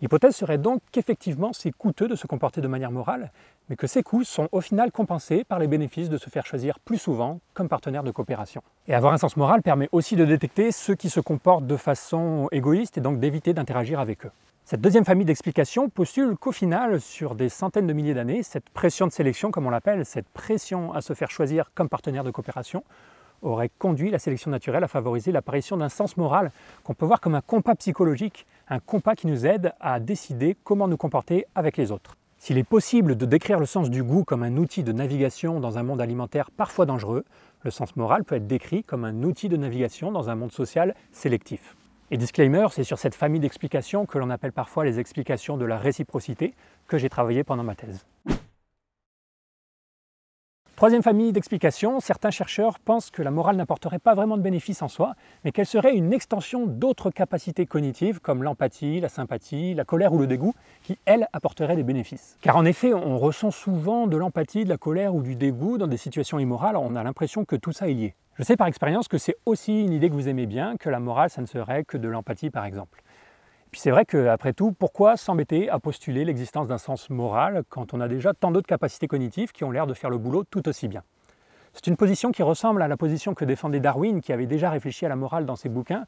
L'hypothèse 0.00 0.34
serait 0.34 0.58
donc 0.58 0.80
qu'effectivement 0.90 1.52
c'est 1.52 1.70
coûteux 1.70 2.08
de 2.08 2.16
se 2.16 2.26
comporter 2.26 2.60
de 2.60 2.68
manière 2.68 2.90
morale, 2.90 3.30
mais 3.68 3.76
que 3.76 3.86
ces 3.86 4.02
coûts 4.02 4.24
sont 4.24 4.48
au 4.50 4.60
final 4.60 4.90
compensés 4.90 5.44
par 5.44 5.58
les 5.58 5.68
bénéfices 5.68 6.08
de 6.08 6.16
se 6.16 6.28
faire 6.28 6.44
choisir 6.44 6.80
plus 6.80 6.98
souvent 6.98 7.38
comme 7.54 7.68
partenaire 7.68 8.02
de 8.02 8.10
coopération. 8.10 8.62
Et 8.88 8.94
avoir 8.94 9.12
un 9.12 9.18
sens 9.18 9.36
moral 9.36 9.62
permet 9.62 9.88
aussi 9.92 10.16
de 10.16 10.24
détecter 10.24 10.72
ceux 10.72 10.94
qui 10.96 11.08
se 11.08 11.20
comportent 11.20 11.66
de 11.66 11.76
façon 11.76 12.48
égoïste 12.50 12.98
et 12.98 13.00
donc 13.00 13.20
d'éviter 13.20 13.52
d'interagir 13.54 14.00
avec 14.00 14.26
eux. 14.26 14.32
Cette 14.64 14.80
deuxième 14.80 15.04
famille 15.04 15.26
d'explications 15.26 15.88
postule 15.88 16.36
qu'au 16.36 16.52
final, 16.52 17.00
sur 17.00 17.34
des 17.34 17.48
centaines 17.48 17.88
de 17.88 17.92
milliers 17.92 18.14
d'années, 18.14 18.44
cette 18.44 18.70
pression 18.70 19.06
de 19.08 19.12
sélection, 19.12 19.50
comme 19.50 19.66
on 19.66 19.70
l'appelle, 19.70 20.06
cette 20.06 20.28
pression 20.28 20.94
à 20.94 21.00
se 21.00 21.14
faire 21.14 21.30
choisir 21.30 21.72
comme 21.74 21.88
partenaire 21.88 22.22
de 22.22 22.30
coopération, 22.30 22.84
aurait 23.42 23.70
conduit 23.76 24.10
la 24.10 24.20
sélection 24.20 24.52
naturelle 24.52 24.84
à 24.84 24.88
favoriser 24.88 25.32
l'apparition 25.32 25.76
d'un 25.76 25.88
sens 25.88 26.16
moral 26.16 26.52
qu'on 26.84 26.94
peut 26.94 27.04
voir 27.04 27.20
comme 27.20 27.34
un 27.34 27.40
compas 27.40 27.74
psychologique, 27.74 28.46
un 28.68 28.78
compas 28.78 29.16
qui 29.16 29.26
nous 29.26 29.46
aide 29.46 29.72
à 29.80 29.98
décider 29.98 30.56
comment 30.62 30.86
nous 30.86 30.96
comporter 30.96 31.44
avec 31.56 31.76
les 31.76 31.90
autres. 31.90 32.16
S'il 32.38 32.56
est 32.56 32.64
possible 32.64 33.16
de 33.16 33.26
décrire 33.26 33.58
le 33.58 33.66
sens 33.66 33.90
du 33.90 34.04
goût 34.04 34.22
comme 34.22 34.44
un 34.44 34.56
outil 34.56 34.84
de 34.84 34.92
navigation 34.92 35.58
dans 35.58 35.76
un 35.76 35.82
monde 35.82 36.00
alimentaire 36.00 36.52
parfois 36.52 36.86
dangereux, 36.86 37.24
le 37.62 37.70
sens 37.72 37.96
moral 37.96 38.22
peut 38.22 38.36
être 38.36 38.46
décrit 38.46 38.84
comme 38.84 39.04
un 39.04 39.24
outil 39.24 39.48
de 39.48 39.56
navigation 39.56 40.12
dans 40.12 40.30
un 40.30 40.36
monde 40.36 40.52
social 40.52 40.94
sélectif. 41.10 41.76
Et 42.12 42.18
disclaimer, 42.18 42.66
c'est 42.70 42.84
sur 42.84 42.98
cette 42.98 43.14
famille 43.14 43.40
d'explications 43.40 44.04
que 44.04 44.18
l'on 44.18 44.28
appelle 44.28 44.52
parfois 44.52 44.84
les 44.84 45.00
explications 45.00 45.56
de 45.56 45.64
la 45.64 45.78
réciprocité 45.78 46.52
que 46.86 46.98
j'ai 46.98 47.08
travaillé 47.08 47.42
pendant 47.42 47.62
ma 47.62 47.74
thèse. 47.74 48.04
Troisième 50.82 51.04
famille 51.04 51.30
d'explications, 51.30 52.00
certains 52.00 52.32
chercheurs 52.32 52.80
pensent 52.80 53.12
que 53.12 53.22
la 53.22 53.30
morale 53.30 53.54
n'apporterait 53.54 54.00
pas 54.00 54.16
vraiment 54.16 54.36
de 54.36 54.42
bénéfices 54.42 54.82
en 54.82 54.88
soi, 54.88 55.14
mais 55.44 55.52
qu'elle 55.52 55.64
serait 55.64 55.94
une 55.94 56.12
extension 56.12 56.66
d'autres 56.66 57.12
capacités 57.12 57.66
cognitives 57.66 58.18
comme 58.18 58.42
l'empathie, 58.42 58.98
la 58.98 59.08
sympathie, 59.08 59.74
la 59.74 59.84
colère 59.84 60.12
ou 60.12 60.18
le 60.18 60.26
dégoût, 60.26 60.56
qui, 60.82 60.98
elles, 61.04 61.28
apporteraient 61.32 61.76
des 61.76 61.84
bénéfices. 61.84 62.36
Car 62.40 62.56
en 62.56 62.64
effet, 62.64 62.92
on 62.94 63.16
ressent 63.16 63.52
souvent 63.52 64.08
de 64.08 64.16
l'empathie, 64.16 64.64
de 64.64 64.70
la 64.70 64.76
colère 64.76 65.14
ou 65.14 65.22
du 65.22 65.36
dégoût 65.36 65.78
dans 65.78 65.86
des 65.86 65.96
situations 65.96 66.40
immorales, 66.40 66.76
on 66.76 66.96
a 66.96 67.04
l'impression 67.04 67.44
que 67.44 67.54
tout 67.54 67.70
ça 67.70 67.88
est 67.88 67.94
lié. 67.94 68.16
Je 68.34 68.42
sais 68.42 68.56
par 68.56 68.66
expérience 68.66 69.06
que 69.06 69.18
c'est 69.18 69.36
aussi 69.46 69.84
une 69.84 69.92
idée 69.92 70.08
que 70.08 70.14
vous 70.14 70.26
aimez 70.26 70.46
bien, 70.46 70.76
que 70.78 70.90
la 70.90 70.98
morale, 70.98 71.30
ça 71.30 71.42
ne 71.42 71.46
serait 71.46 71.84
que 71.84 71.96
de 71.96 72.08
l'empathie 72.08 72.50
par 72.50 72.64
exemple. 72.64 73.04
Puis 73.72 73.80
c'est 73.80 73.90
vrai 73.90 74.04
qu'après 74.04 74.52
tout, 74.52 74.72
pourquoi 74.72 75.16
s'embêter 75.16 75.70
à 75.70 75.78
postuler 75.78 76.26
l'existence 76.26 76.68
d'un 76.68 76.76
sens 76.76 77.08
moral 77.08 77.62
quand 77.70 77.94
on 77.94 78.02
a 78.02 78.06
déjà 78.06 78.34
tant 78.34 78.50
d'autres 78.50 78.66
capacités 78.66 79.08
cognitives 79.08 79.50
qui 79.50 79.64
ont 79.64 79.70
l'air 79.70 79.86
de 79.86 79.94
faire 79.94 80.10
le 80.10 80.18
boulot 80.18 80.44
tout 80.44 80.68
aussi 80.68 80.88
bien? 80.88 81.02
C'est 81.72 81.86
une 81.86 81.96
position 81.96 82.32
qui 82.32 82.42
ressemble 82.42 82.82
à 82.82 82.88
la 82.88 82.98
position 82.98 83.32
que 83.32 83.46
défendait 83.46 83.80
Darwin, 83.80 84.20
qui 84.20 84.34
avait 84.34 84.44
déjà 84.44 84.68
réfléchi 84.68 85.06
à 85.06 85.08
la 85.08 85.16
morale 85.16 85.46
dans 85.46 85.56
ses 85.56 85.70
bouquins, 85.70 86.04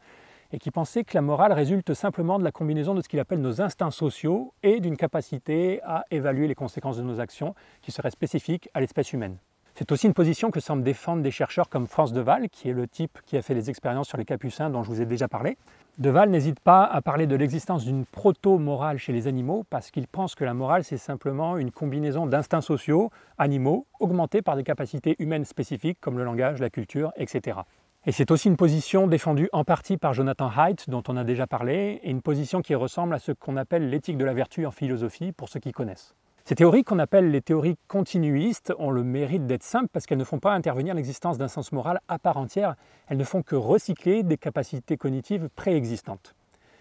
et 0.52 0.58
qui 0.58 0.70
pensait 0.70 1.04
que 1.04 1.14
la 1.14 1.22
morale 1.22 1.54
résulte 1.54 1.94
simplement 1.94 2.38
de 2.38 2.44
la 2.44 2.52
combinaison 2.52 2.94
de 2.94 3.00
ce 3.00 3.08
qu'il 3.08 3.18
appelle 3.18 3.40
nos 3.40 3.62
instincts 3.62 3.90
sociaux 3.90 4.52
et 4.62 4.80
d'une 4.80 4.98
capacité 4.98 5.80
à 5.84 6.04
évaluer 6.10 6.46
les 6.46 6.54
conséquences 6.54 6.98
de 6.98 7.02
nos 7.02 7.18
actions 7.18 7.54
qui 7.80 7.92
seraient 7.92 8.10
spécifiques 8.10 8.68
à 8.74 8.80
l'espèce 8.80 9.14
humaine. 9.14 9.38
C'est 9.76 9.90
aussi 9.90 10.06
une 10.06 10.14
position 10.14 10.52
que 10.52 10.60
semblent 10.60 10.84
défendre 10.84 11.22
des 11.24 11.32
chercheurs 11.32 11.68
comme 11.68 11.88
France 11.88 12.12
Deval, 12.12 12.48
qui 12.48 12.68
est 12.68 12.72
le 12.72 12.86
type 12.86 13.18
qui 13.26 13.36
a 13.36 13.42
fait 13.42 13.54
les 13.54 13.70
expériences 13.70 14.06
sur 14.06 14.16
les 14.16 14.24
capucins 14.24 14.70
dont 14.70 14.84
je 14.84 14.88
vous 14.88 15.02
ai 15.02 15.04
déjà 15.06 15.26
parlé. 15.26 15.58
Deval 15.98 16.30
n'hésite 16.30 16.60
pas 16.60 16.84
à 16.84 17.02
parler 17.02 17.26
de 17.26 17.34
l'existence 17.34 17.84
d'une 17.84 18.04
proto-morale 18.04 18.98
chez 18.98 19.12
les 19.12 19.26
animaux 19.26 19.64
parce 19.70 19.90
qu'il 19.90 20.06
pense 20.06 20.36
que 20.36 20.44
la 20.44 20.54
morale 20.54 20.84
c'est 20.84 20.96
simplement 20.96 21.56
une 21.56 21.72
combinaison 21.72 22.26
d'instincts 22.26 22.60
sociaux, 22.60 23.10
animaux, 23.36 23.88
augmentés 23.98 24.42
par 24.42 24.54
des 24.54 24.62
capacités 24.62 25.16
humaines 25.18 25.44
spécifiques 25.44 25.98
comme 26.00 26.18
le 26.18 26.24
langage, 26.24 26.60
la 26.60 26.70
culture, 26.70 27.12
etc. 27.16 27.58
Et 28.06 28.12
c'est 28.12 28.30
aussi 28.30 28.46
une 28.46 28.56
position 28.56 29.08
défendue 29.08 29.48
en 29.52 29.64
partie 29.64 29.96
par 29.96 30.14
Jonathan 30.14 30.52
Haidt, 30.56 30.88
dont 30.88 31.02
on 31.08 31.16
a 31.16 31.24
déjà 31.24 31.48
parlé, 31.48 32.00
et 32.02 32.10
une 32.10 32.22
position 32.22 32.60
qui 32.60 32.76
ressemble 32.76 33.14
à 33.14 33.18
ce 33.18 33.32
qu'on 33.32 33.56
appelle 33.56 33.90
l'éthique 33.90 34.18
de 34.18 34.24
la 34.24 34.34
vertu 34.34 34.66
en 34.66 34.70
philosophie, 34.70 35.32
pour 35.32 35.48
ceux 35.48 35.58
qui 35.58 35.72
connaissent. 35.72 36.14
Ces 36.46 36.56
théories 36.56 36.84
qu'on 36.84 36.98
appelle 36.98 37.30
les 37.30 37.40
théories 37.40 37.78
continuistes 37.88 38.74
ont 38.78 38.90
le 38.90 39.02
mérite 39.02 39.46
d'être 39.46 39.62
simples 39.62 39.88
parce 39.90 40.04
qu'elles 40.04 40.18
ne 40.18 40.24
font 40.24 40.40
pas 40.40 40.52
intervenir 40.52 40.94
l'existence 40.94 41.38
d'un 41.38 41.48
sens 41.48 41.72
moral 41.72 42.00
à 42.06 42.18
part 42.18 42.36
entière, 42.36 42.74
elles 43.08 43.16
ne 43.16 43.24
font 43.24 43.42
que 43.42 43.56
recycler 43.56 44.22
des 44.22 44.36
capacités 44.36 44.98
cognitives 44.98 45.48
préexistantes. 45.56 46.34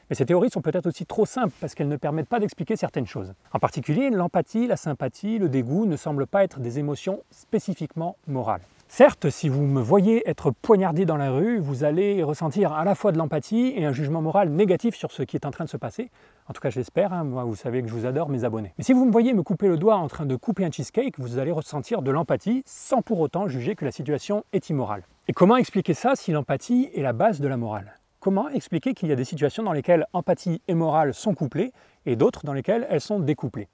Mais 0.10 0.18
ces 0.18 0.26
théories 0.26 0.50
sont 0.50 0.62
peut-être 0.62 0.88
aussi 0.88 1.06
trop 1.06 1.26
simples 1.26 1.54
parce 1.62 1.76
qu'elles 1.76 1.88
ne 1.88 1.96
permettent 1.96 2.28
pas 2.28 2.42
d'expliquer 2.42 2.76
certaines 2.76 3.06
choses. 3.08 3.34
En 3.54 3.60
particulier, 3.60 4.10
l'empathie, 4.10 4.68
la 4.68 4.76
sympathie, 4.76 5.40
le 5.40 5.48
dégoût 5.48 5.86
ne 5.86 5.96
semblent 5.96 6.28
pas 6.28 6.44
être 6.44 6.60
des 6.60 6.80
émotions 6.80 7.24
spécifiquement 7.32 8.18
morales. 8.28 8.64
Certes, 8.90 9.30
si 9.30 9.48
vous 9.48 9.64
me 9.64 9.82
voyez 9.82 10.30
être 10.30 10.52
poignardé 10.52 11.06
dans 11.06 11.16
la 11.16 11.32
rue, 11.32 11.58
vous 11.60 11.86
allez 11.86 12.22
ressentir 12.22 12.74
à 12.74 12.84
la 12.84 12.96
fois 12.96 13.14
de 13.14 13.18
l'empathie 13.18 13.74
et 13.78 13.86
un 13.86 13.94
jugement 13.94 14.22
moral 14.22 14.50
négatif 14.50 14.94
sur 14.94 15.14
ce 15.14 15.24
qui 15.24 15.38
est 15.38 15.46
en 15.46 15.52
train 15.52 15.64
de 15.64 15.70
se 15.70 15.78
passer. 15.78 16.12
En 16.50 16.54
tout 16.54 16.60
cas, 16.60 16.70
j'espère, 16.70 17.14
hein, 17.14 17.24
vous 17.24 17.56
savez 17.56 17.82
que 17.82 17.88
je 17.88 17.94
vous 17.94 18.06
adore 18.06 18.28
mes 18.28 18.44
abonnés. 18.44 18.74
Mais 18.78 18.84
si 18.84 18.92
vous 18.92 19.06
me 19.06 19.12
voyez 19.12 19.34
me 19.34 19.44
couper 19.44 19.68
le 19.68 19.78
doigt 19.78 19.96
en 19.96 20.08
train 20.08 20.26
de 20.26 20.36
couper 20.36 20.66
un 20.66 20.72
cheesecake, 20.72 21.18
vous 21.18 21.38
allez 21.38 21.52
ressentir 21.52 22.02
de 22.02 22.12
l'empathie 22.12 22.64
sans 22.66 23.02
pour 23.02 23.22
autant 23.22 23.48
juger 23.48 23.76
que 23.76 23.86
la 23.86 23.92
situation 23.92 24.44
est 24.52 24.70
immorale. 24.70 25.04
Et 25.30 25.34
comment 25.34 25.56
expliquer 25.56 25.94
ça 25.94 26.16
si 26.16 26.34
l'empathie 26.34 26.90
est 26.94 27.02
la 27.02 27.14
base 27.14 27.40
de 27.40 27.48
la 27.48 27.56
morale? 27.56 27.98
Comment 28.20 28.50
expliquer 28.50 28.94
qu'il 28.94 29.08
y 29.08 29.14
a 29.14 29.16
des 29.16 29.24
situations 29.24 29.64
dans 29.64 29.72
lesquelles 29.72 30.06
empathie 30.12 30.62
et 30.68 30.74
morale 30.74 31.14
sont 31.14 31.34
couplées 31.34 31.72
et 32.06 32.18
d'autres 32.18 32.46
dans 32.46 32.54
lesquelles 32.54 32.88
elles 32.90 33.02
sont 33.02 33.20
découplées? 33.20 33.70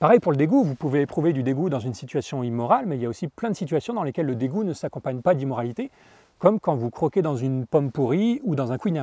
Pareil 0.00 0.18
pour 0.18 0.32
le 0.32 0.38
dégoût, 0.38 0.62
vous 0.64 0.76
pouvez 0.76 1.02
éprouver 1.02 1.32
du 1.32 1.42
dégoût 1.42 1.68
dans 1.68 1.80
une 1.80 1.94
situation 1.94 2.42
immorale, 2.42 2.86
mais 2.86 2.96
il 2.96 3.02
y 3.02 3.06
a 3.06 3.08
aussi 3.08 3.28
plein 3.28 3.50
de 3.50 3.56
situations 3.56 3.94
dans 3.94 4.04
lesquelles 4.04 4.26
le 4.26 4.36
dégoût 4.36 4.64
ne 4.64 4.72
s'accompagne 4.72 5.22
pas 5.22 5.34
d'immoralité, 5.34 5.90
comme 6.38 6.60
quand 6.60 6.76
vous 6.76 6.90
croquez 6.90 7.22
dans 7.22 7.36
une 7.36 7.66
pomme 7.66 7.90
pourrie 7.90 8.40
ou 8.44 8.54
dans 8.54 8.70
un 8.70 8.78
Queen 8.78 8.96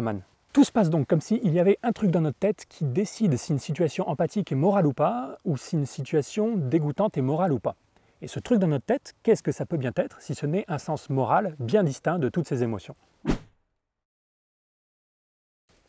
Tout 0.56 0.64
se 0.64 0.72
passe 0.72 0.90
donc 0.90 1.06
comme 1.08 1.20
s'il 1.20 1.52
y 1.52 1.60
avait 1.60 1.80
un 1.84 1.92
truc 1.92 2.12
dans 2.12 2.22
notre 2.22 2.40
tête 2.40 2.64
qui 2.70 2.86
décide 2.86 3.36
si 3.36 3.52
une 3.52 3.60
situation 3.60 4.08
empathique 4.08 4.54
est 4.54 4.56
morale 4.56 4.88
ou 4.88 4.94
pas, 4.94 5.38
ou 5.44 5.58
si 5.58 5.76
une 5.76 5.86
situation 5.86 6.56
dégoûtante 6.56 7.18
est 7.18 7.22
morale 7.22 7.52
ou 7.52 7.60
pas. 7.60 7.76
Et 8.22 8.30
ce 8.30 8.40
truc 8.40 8.60
dans 8.60 8.68
notre 8.68 8.86
tête, 8.86 9.16
qu'est-ce 9.22 9.44
que 9.44 9.52
ça 9.52 9.66
peut 9.66 9.76
bien 9.76 9.92
être 9.98 10.22
si 10.22 10.34
ce 10.34 10.46
n'est 10.46 10.64
un 10.70 10.78
sens 10.78 11.10
moral 11.10 11.58
bien 11.60 11.84
distinct 11.84 12.20
de 12.20 12.30
toutes 12.30 12.48
ces 12.48 12.64
émotions? 12.64 12.96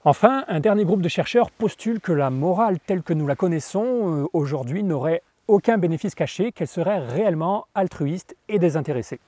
Enfin, 0.02 0.44
un 0.48 0.58
dernier 0.58 0.84
groupe 0.84 1.00
de 1.00 1.08
chercheurs 1.08 1.52
postule 1.52 2.00
que 2.00 2.10
la 2.10 2.30
morale 2.30 2.80
telle 2.80 3.04
que 3.04 3.12
nous 3.12 3.28
la 3.28 3.36
connaissons 3.36 4.24
euh, 4.24 4.26
aujourd'hui 4.32 4.82
n'aurait 4.82 5.22
aucun 5.46 5.78
bénéfice 5.78 6.16
caché, 6.16 6.50
qu'elle 6.50 6.66
serait 6.66 6.98
réellement 6.98 7.66
altruiste 7.76 8.34
et 8.48 8.58
désintéressée. 8.58 9.20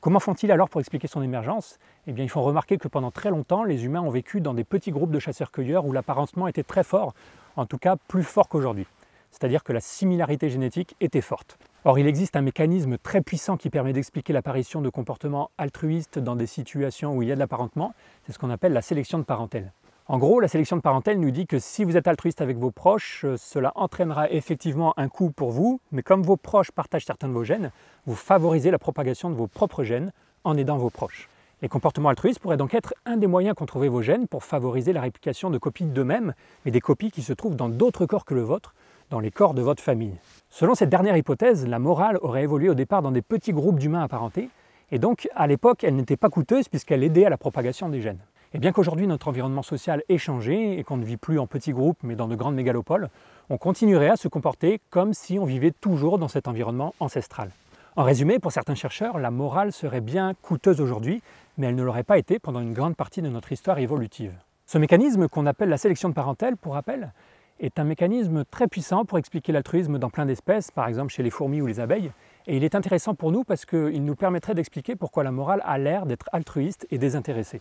Comment 0.00 0.18
font-ils 0.18 0.50
alors 0.50 0.70
pour 0.70 0.80
expliquer 0.80 1.08
son 1.08 1.20
émergence? 1.20 1.78
Eh 2.06 2.12
bien, 2.12 2.24
il 2.24 2.30
faut 2.30 2.40
remarquer 2.40 2.78
que 2.78 2.88
pendant 2.88 3.10
très 3.10 3.28
longtemps, 3.28 3.64
les 3.64 3.84
humains 3.84 4.00
ont 4.00 4.08
vécu 4.08 4.40
dans 4.40 4.54
des 4.54 4.64
petits 4.64 4.92
groupes 4.92 5.10
de 5.10 5.18
chasseurs-cueilleurs 5.18 5.84
où 5.84 5.92
l'apparentement 5.92 6.48
était 6.48 6.62
très 6.62 6.84
fort, 6.84 7.12
en 7.56 7.66
tout 7.66 7.76
cas 7.76 7.96
plus 8.08 8.22
fort 8.22 8.48
qu'aujourd'hui. 8.48 8.86
C'est-à-dire 9.30 9.62
que 9.62 9.74
la 9.74 9.80
similarité 9.80 10.48
génétique 10.48 10.96
était 11.00 11.20
forte. 11.20 11.58
Or, 11.84 11.98
il 11.98 12.06
existe 12.06 12.34
un 12.34 12.40
mécanisme 12.40 12.96
très 12.96 13.20
puissant 13.20 13.58
qui 13.58 13.68
permet 13.68 13.92
d'expliquer 13.92 14.32
l'apparition 14.32 14.80
de 14.80 14.88
comportements 14.88 15.50
altruistes 15.58 16.18
dans 16.18 16.34
des 16.34 16.46
situations 16.46 17.14
où 17.14 17.20
il 17.20 17.28
y 17.28 17.32
a 17.32 17.34
de 17.34 17.40
l'apparentement, 17.40 17.92
c'est 18.24 18.32
ce 18.32 18.38
qu'on 18.38 18.50
appelle 18.50 18.72
la 18.72 18.82
sélection 18.82 19.18
de 19.18 19.24
parentèle. 19.24 19.70
En 20.10 20.18
gros, 20.18 20.40
la 20.40 20.48
sélection 20.48 20.76
de 20.76 20.82
parentèle 20.82 21.20
nous 21.20 21.30
dit 21.30 21.46
que 21.46 21.60
si 21.60 21.84
vous 21.84 21.96
êtes 21.96 22.08
altruiste 22.08 22.40
avec 22.40 22.58
vos 22.58 22.72
proches, 22.72 23.24
euh, 23.24 23.36
cela 23.36 23.70
entraînera 23.76 24.28
effectivement 24.28 24.92
un 24.96 25.08
coût 25.08 25.30
pour 25.30 25.52
vous, 25.52 25.80
mais 25.92 26.02
comme 26.02 26.24
vos 26.24 26.36
proches 26.36 26.72
partagent 26.72 27.04
certains 27.04 27.28
de 27.28 27.32
vos 27.32 27.44
gènes, 27.44 27.70
vous 28.06 28.16
favorisez 28.16 28.72
la 28.72 28.80
propagation 28.80 29.30
de 29.30 29.36
vos 29.36 29.46
propres 29.46 29.84
gènes 29.84 30.10
en 30.42 30.56
aidant 30.56 30.78
vos 30.78 30.90
proches. 30.90 31.28
Les 31.62 31.68
comportements 31.68 32.08
altruistes 32.08 32.40
pourraient 32.40 32.56
donc 32.56 32.74
être 32.74 32.92
un 33.06 33.18
des 33.18 33.28
moyens 33.28 33.54
qu'ont 33.54 33.66
trouvé 33.66 33.88
vos 33.88 34.02
gènes 34.02 34.26
pour 34.26 34.42
favoriser 34.42 34.92
la 34.92 35.00
réplication 35.00 35.48
de 35.48 35.58
copies 35.58 35.84
d'eux-mêmes, 35.84 36.34
mais 36.64 36.72
des 36.72 36.80
copies 36.80 37.12
qui 37.12 37.22
se 37.22 37.32
trouvent 37.32 37.54
dans 37.54 37.68
d'autres 37.68 38.04
corps 38.04 38.24
que 38.24 38.34
le 38.34 38.42
vôtre, 38.42 38.74
dans 39.10 39.20
les 39.20 39.30
corps 39.30 39.54
de 39.54 39.62
votre 39.62 39.80
famille. 39.80 40.16
Selon 40.48 40.74
cette 40.74 40.90
dernière 40.90 41.16
hypothèse, 41.16 41.68
la 41.68 41.78
morale 41.78 42.18
aurait 42.22 42.42
évolué 42.42 42.68
au 42.68 42.74
départ 42.74 43.02
dans 43.02 43.12
des 43.12 43.22
petits 43.22 43.52
groupes 43.52 43.78
d'humains 43.78 44.02
apparentés, 44.02 44.50
et 44.90 44.98
donc 44.98 45.28
à 45.36 45.46
l'époque 45.46 45.84
elle 45.84 45.94
n'était 45.94 46.16
pas 46.16 46.30
coûteuse 46.30 46.68
puisqu'elle 46.68 47.04
aidait 47.04 47.26
à 47.26 47.30
la 47.30 47.38
propagation 47.38 47.88
des 47.88 48.00
gènes. 48.00 48.18
Et 48.52 48.58
bien 48.58 48.72
qu'aujourd'hui 48.72 49.06
notre 49.06 49.28
environnement 49.28 49.62
social 49.62 50.02
ait 50.08 50.18
changé 50.18 50.78
et 50.78 50.82
qu'on 50.82 50.96
ne 50.96 51.04
vit 51.04 51.16
plus 51.16 51.38
en 51.38 51.46
petits 51.46 51.72
groupes 51.72 51.98
mais 52.02 52.16
dans 52.16 52.26
de 52.26 52.34
grandes 52.34 52.56
mégalopoles, 52.56 53.08
on 53.48 53.58
continuerait 53.58 54.10
à 54.10 54.16
se 54.16 54.26
comporter 54.26 54.80
comme 54.90 55.14
si 55.14 55.38
on 55.38 55.44
vivait 55.44 55.70
toujours 55.70 56.18
dans 56.18 56.26
cet 56.26 56.48
environnement 56.48 56.94
ancestral. 56.98 57.50
En 57.94 58.02
résumé, 58.02 58.38
pour 58.38 58.50
certains 58.50 58.74
chercheurs, 58.74 59.18
la 59.18 59.30
morale 59.30 59.72
serait 59.72 60.00
bien 60.00 60.34
coûteuse 60.42 60.80
aujourd'hui, 60.80 61.22
mais 61.58 61.68
elle 61.68 61.76
ne 61.76 61.82
l'aurait 61.82 62.02
pas 62.02 62.18
été 62.18 62.38
pendant 62.38 62.60
une 62.60 62.72
grande 62.72 62.96
partie 62.96 63.22
de 63.22 63.28
notre 63.28 63.52
histoire 63.52 63.78
évolutive. 63.78 64.32
Ce 64.66 64.78
mécanisme 64.78 65.28
qu'on 65.28 65.46
appelle 65.46 65.68
la 65.68 65.78
sélection 65.78 66.08
de 66.08 66.14
parentèle, 66.14 66.56
pour 66.56 66.74
rappel, 66.74 67.12
est 67.60 67.78
un 67.78 67.84
mécanisme 67.84 68.44
très 68.50 68.66
puissant 68.66 69.04
pour 69.04 69.18
expliquer 69.18 69.52
l'altruisme 69.52 69.98
dans 69.98 70.10
plein 70.10 70.26
d'espèces, 70.26 70.70
par 70.70 70.88
exemple 70.88 71.12
chez 71.12 71.22
les 71.22 71.30
fourmis 71.30 71.60
ou 71.60 71.66
les 71.66 71.78
abeilles, 71.78 72.10
et 72.46 72.56
il 72.56 72.64
est 72.64 72.74
intéressant 72.74 73.14
pour 73.14 73.30
nous 73.30 73.44
parce 73.44 73.64
qu'il 73.64 74.04
nous 74.04 74.14
permettrait 74.16 74.54
d'expliquer 74.54 74.96
pourquoi 74.96 75.22
la 75.22 75.30
morale 75.30 75.62
a 75.64 75.78
l'air 75.78 76.06
d'être 76.06 76.28
altruiste 76.32 76.86
et 76.90 76.98
désintéressée. 76.98 77.60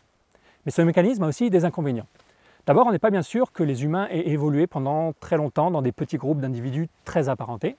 Mais 0.65 0.71
ce 0.71 0.81
mécanisme 0.81 1.23
a 1.23 1.27
aussi 1.27 1.49
des 1.49 1.65
inconvénients. 1.65 2.07
D'abord, 2.65 2.87
on 2.87 2.91
n'est 2.91 2.99
pas 2.99 3.09
bien 3.09 3.21
sûr 3.21 3.51
que 3.51 3.63
les 3.63 3.83
humains 3.83 4.07
aient 4.11 4.29
évolué 4.29 4.67
pendant 4.67 5.13
très 5.19 5.37
longtemps 5.37 5.71
dans 5.71 5.81
des 5.81 5.91
petits 5.91 6.17
groupes 6.17 6.41
d'individus 6.41 6.89
très 7.05 7.29
apparentés. 7.29 7.77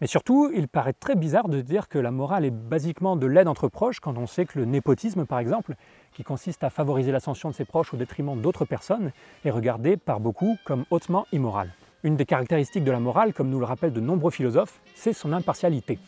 Mais 0.00 0.06
surtout, 0.06 0.50
il 0.54 0.68
paraît 0.68 0.92
très 0.92 1.16
bizarre 1.16 1.48
de 1.48 1.60
dire 1.60 1.88
que 1.88 1.98
la 1.98 2.12
morale 2.12 2.44
est 2.44 2.52
basiquement 2.52 3.16
de 3.16 3.26
l'aide 3.26 3.48
entre 3.48 3.66
proches 3.66 3.98
quand 3.98 4.16
on 4.16 4.26
sait 4.26 4.44
que 4.44 4.58
le 4.58 4.64
népotisme, 4.64 5.26
par 5.26 5.40
exemple, 5.40 5.74
qui 6.12 6.22
consiste 6.22 6.62
à 6.62 6.70
favoriser 6.70 7.10
l'ascension 7.10 7.48
de 7.48 7.54
ses 7.54 7.64
proches 7.64 7.92
au 7.92 7.96
détriment 7.96 8.40
d'autres 8.40 8.64
personnes, 8.64 9.10
est 9.44 9.50
regardé 9.50 9.96
par 9.96 10.20
beaucoup 10.20 10.56
comme 10.64 10.84
hautement 10.90 11.26
immoral. 11.32 11.72
Une 12.04 12.14
des 12.14 12.26
caractéristiques 12.26 12.84
de 12.84 12.92
la 12.92 13.00
morale, 13.00 13.34
comme 13.34 13.48
nous 13.48 13.58
le 13.58 13.64
rappellent 13.64 13.92
de 13.92 14.00
nombreux 14.00 14.30
philosophes, 14.30 14.80
c'est 14.94 15.12
son 15.12 15.32
impartialité 15.32 15.98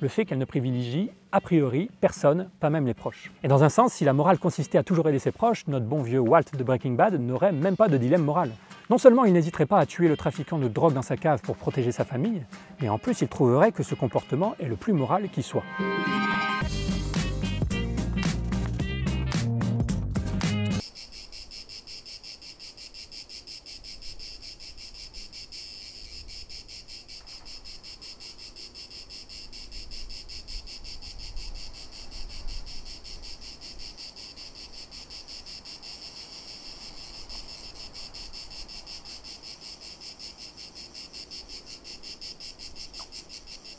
le 0.00 0.08
fait 0.08 0.24
qu'elle 0.24 0.38
ne 0.38 0.44
privilégie 0.44 1.10
a 1.32 1.40
priori 1.40 1.90
personne, 2.00 2.48
pas 2.60 2.70
même 2.70 2.86
les 2.86 2.94
proches. 2.94 3.30
Et 3.42 3.48
dans 3.48 3.64
un 3.64 3.68
sens, 3.68 3.92
si 3.92 4.04
la 4.04 4.12
morale 4.12 4.38
consistait 4.38 4.78
à 4.78 4.82
toujours 4.82 5.08
aider 5.08 5.18
ses 5.18 5.32
proches, 5.32 5.66
notre 5.66 5.86
bon 5.86 6.02
vieux 6.02 6.20
Walt 6.20 6.44
de 6.56 6.64
Breaking 6.64 6.92
Bad 6.92 7.20
n'aurait 7.20 7.52
même 7.52 7.76
pas 7.76 7.88
de 7.88 7.96
dilemme 7.96 8.24
moral. 8.24 8.50
Non 8.88 8.98
seulement 8.98 9.24
il 9.24 9.32
n'hésiterait 9.32 9.66
pas 9.66 9.78
à 9.78 9.86
tuer 9.86 10.08
le 10.08 10.16
trafiquant 10.16 10.58
de 10.58 10.68
drogue 10.68 10.94
dans 10.94 11.02
sa 11.02 11.16
cave 11.16 11.40
pour 11.42 11.56
protéger 11.56 11.92
sa 11.92 12.04
famille, 12.04 12.42
mais 12.80 12.88
en 12.88 12.98
plus 12.98 13.20
il 13.20 13.28
trouverait 13.28 13.72
que 13.72 13.82
ce 13.82 13.94
comportement 13.94 14.54
est 14.60 14.68
le 14.68 14.76
plus 14.76 14.92
moral 14.92 15.28
qui 15.28 15.42
soit. 15.42 15.64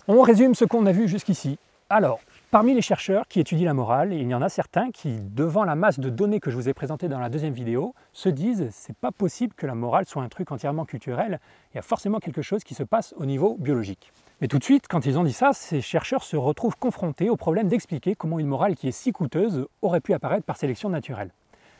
On 0.09 0.21
résume 0.21 0.55
ce 0.55 0.63
qu'on 0.63 0.85
a 0.85 0.93
vu 0.93 1.09
jusqu'ici. 1.09 1.59
Alors, 1.89 2.21
parmi 2.49 2.73
les 2.73 2.81
chercheurs 2.81 3.27
qui 3.27 3.41
étudient 3.41 3.65
la 3.67 3.73
morale, 3.73 4.13
il 4.13 4.25
y 4.25 4.33
en 4.33 4.41
a 4.41 4.47
certains 4.47 4.89
qui, 4.89 5.19
devant 5.19 5.65
la 5.65 5.75
masse 5.75 5.99
de 5.99 6.09
données 6.09 6.39
que 6.39 6.49
je 6.49 6.55
vous 6.55 6.69
ai 6.69 6.73
présentées 6.73 7.09
dans 7.09 7.19
la 7.19 7.27
deuxième 7.27 7.53
vidéo, 7.53 7.93
se 8.13 8.29
disent 8.29 8.69
c'est 8.71 8.95
pas 8.95 9.11
possible 9.11 9.53
que 9.53 9.67
la 9.67 9.75
morale 9.75 10.05
soit 10.05 10.23
un 10.23 10.29
truc 10.29 10.49
entièrement 10.53 10.85
culturel, 10.85 11.41
il 11.73 11.75
y 11.75 11.79
a 11.79 11.81
forcément 11.81 12.19
quelque 12.19 12.41
chose 12.41 12.63
qui 12.63 12.73
se 12.73 12.83
passe 12.83 13.13
au 13.17 13.25
niveau 13.25 13.57
biologique. 13.59 14.13
Mais 14.39 14.47
tout 14.47 14.59
de 14.59 14.63
suite, 14.63 14.85
quand 14.87 15.05
ils 15.05 15.19
ont 15.19 15.25
dit 15.25 15.33
ça, 15.33 15.51
ces 15.51 15.81
chercheurs 15.81 16.23
se 16.23 16.37
retrouvent 16.37 16.77
confrontés 16.77 17.29
au 17.29 17.35
problème 17.35 17.67
d'expliquer 17.67 18.15
comment 18.15 18.39
une 18.39 18.47
morale 18.47 18.75
qui 18.75 18.87
est 18.87 18.93
si 18.93 19.11
coûteuse 19.11 19.67
aurait 19.81 19.99
pu 19.99 20.13
apparaître 20.13 20.45
par 20.45 20.55
sélection 20.55 20.87
naturelle. 20.87 21.31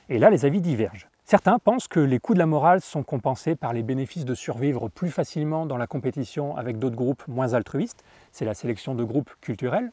Et 0.10 0.19
là, 0.19 0.29
les 0.29 0.43
avis 0.43 0.60
divergent. 0.60 1.07
Certains 1.29 1.60
pensent 1.60 1.89
que 1.89 2.00
les 2.00 2.19
coûts 2.19 2.36
de 2.36 2.39
la 2.39 2.46
morale 2.46 2.79
sont 2.79 3.03
compensés 3.03 3.57
par 3.57 3.74
les 3.74 3.84
bénéfices 3.84 4.24
de 4.24 4.34
survivre 4.34 4.88
plus 4.88 5.12
facilement 5.12 5.65
dans 5.65 5.75
la 5.75 5.86
compétition 5.86 6.55
avec 6.55 6.79
d'autres 6.79 6.96
groupes 6.96 7.27
moins 7.27 7.51
altruistes, 7.51 8.05
c'est 8.31 8.46
la 8.46 8.53
sélection 8.53 8.96
de 8.96 9.03
groupes 9.03 9.31
culturels. 9.41 9.91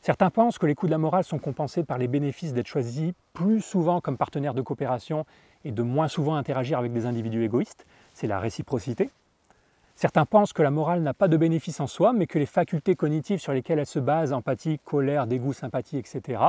Certains 0.00 0.30
pensent 0.30 0.56
que 0.56 0.64
les 0.64 0.74
coûts 0.74 0.86
de 0.86 0.92
la 0.92 0.96
morale 0.96 1.24
sont 1.24 1.38
compensés 1.38 1.84
par 1.84 1.98
les 1.98 2.08
bénéfices 2.08 2.54
d'être 2.54 2.68
choisis 2.68 3.12
plus 3.34 3.60
souvent 3.60 4.00
comme 4.00 4.16
partenaires 4.16 4.54
de 4.54 4.62
coopération 4.62 5.26
et 5.66 5.72
de 5.72 5.82
moins 5.82 6.08
souvent 6.08 6.36
interagir 6.36 6.78
avec 6.78 6.90
des 6.90 7.04
individus 7.04 7.44
égoïstes, 7.44 7.84
c'est 8.14 8.26
la 8.26 8.40
réciprocité. 8.40 9.10
Certains 9.94 10.24
pensent 10.24 10.54
que 10.54 10.62
la 10.62 10.70
morale 10.70 11.02
n'a 11.02 11.12
pas 11.12 11.28
de 11.28 11.36
bénéfice 11.36 11.80
en 11.80 11.86
soi, 11.86 12.14
mais 12.14 12.26
que 12.26 12.38
les 12.38 12.46
facultés 12.46 12.96
cognitives 12.96 13.40
sur 13.40 13.52
lesquelles 13.52 13.80
elle 13.80 13.84
se 13.84 13.98
base, 13.98 14.32
empathie, 14.32 14.78
colère, 14.86 15.26
dégoût, 15.26 15.52
sympathie, 15.52 15.98
etc., 15.98 16.40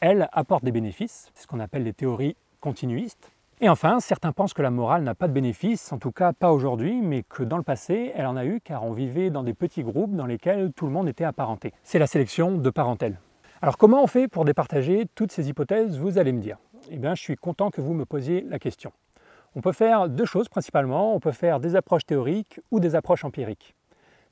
elles 0.00 0.28
apportent 0.32 0.64
des 0.64 0.72
bénéfices, 0.72 1.30
c'est 1.32 1.44
ce 1.44 1.46
qu'on 1.46 1.60
appelle 1.60 1.84
les 1.84 1.92
théories 1.92 2.34
continuiste. 2.60 3.32
Et 3.62 3.68
enfin, 3.68 4.00
certains 4.00 4.32
pensent 4.32 4.54
que 4.54 4.62
la 4.62 4.70
morale 4.70 5.02
n'a 5.02 5.14
pas 5.14 5.28
de 5.28 5.32
bénéfice, 5.32 5.92
en 5.92 5.98
tout 5.98 6.12
cas 6.12 6.32
pas 6.32 6.50
aujourd'hui, 6.52 7.02
mais 7.02 7.24
que 7.24 7.42
dans 7.42 7.58
le 7.58 7.62
passé, 7.62 8.12
elle 8.14 8.24
en 8.26 8.36
a 8.36 8.46
eu 8.46 8.60
car 8.62 8.84
on 8.84 8.92
vivait 8.92 9.28
dans 9.28 9.42
des 9.42 9.52
petits 9.52 9.82
groupes 9.82 10.14
dans 10.14 10.24
lesquels 10.24 10.72
tout 10.72 10.86
le 10.86 10.92
monde 10.92 11.08
était 11.08 11.24
apparenté. 11.24 11.74
C'est 11.82 11.98
la 11.98 12.06
sélection 12.06 12.56
de 12.56 12.70
parentèle. 12.70 13.18
Alors 13.60 13.76
comment 13.76 14.02
on 14.02 14.06
fait 14.06 14.28
pour 14.28 14.46
départager 14.46 15.06
toutes 15.14 15.32
ces 15.32 15.50
hypothèses, 15.50 15.98
vous 15.98 16.16
allez 16.16 16.32
me 16.32 16.40
dire? 16.40 16.56
Eh 16.90 16.96
bien 16.96 17.14
je 17.14 17.20
suis 17.20 17.36
content 17.36 17.70
que 17.70 17.82
vous 17.82 17.92
me 17.92 18.06
posiez 18.06 18.40
la 18.48 18.58
question. 18.58 18.92
On 19.54 19.60
peut 19.60 19.72
faire 19.72 20.08
deux 20.08 20.24
choses 20.24 20.48
principalement, 20.48 21.14
on 21.14 21.20
peut 21.20 21.32
faire 21.32 21.60
des 21.60 21.76
approches 21.76 22.06
théoriques 22.06 22.60
ou 22.70 22.80
des 22.80 22.94
approches 22.94 23.24
empiriques. 23.24 23.74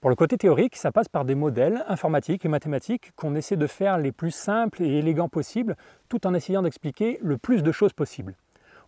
Pour 0.01 0.11
le 0.11 0.17
côté 0.17 0.39
théorique, 0.39 0.77
ça 0.77 0.93
passe 0.93 1.09
par 1.09 1.25
des 1.25 1.35
modèles 1.35 1.85
informatiques 1.89 2.45
et 2.45 2.49
mathématiques 2.49 3.11
qu'on 3.17 3.35
essaie 3.35 3.57
de 3.57 3.67
faire 3.67 3.99
les 3.99 4.13
plus 4.13 4.31
simples 4.31 4.81
et 4.81 4.99
élégants 4.99 5.29
possibles, 5.29 5.75
tout 6.09 6.25
en 6.25 6.35
essayant 6.35 6.63
d'expliquer 6.63 7.19
le 7.21 7.37
plus 7.37 7.65
de 7.65 7.73
choses 7.73 7.93
possibles. 7.93 8.37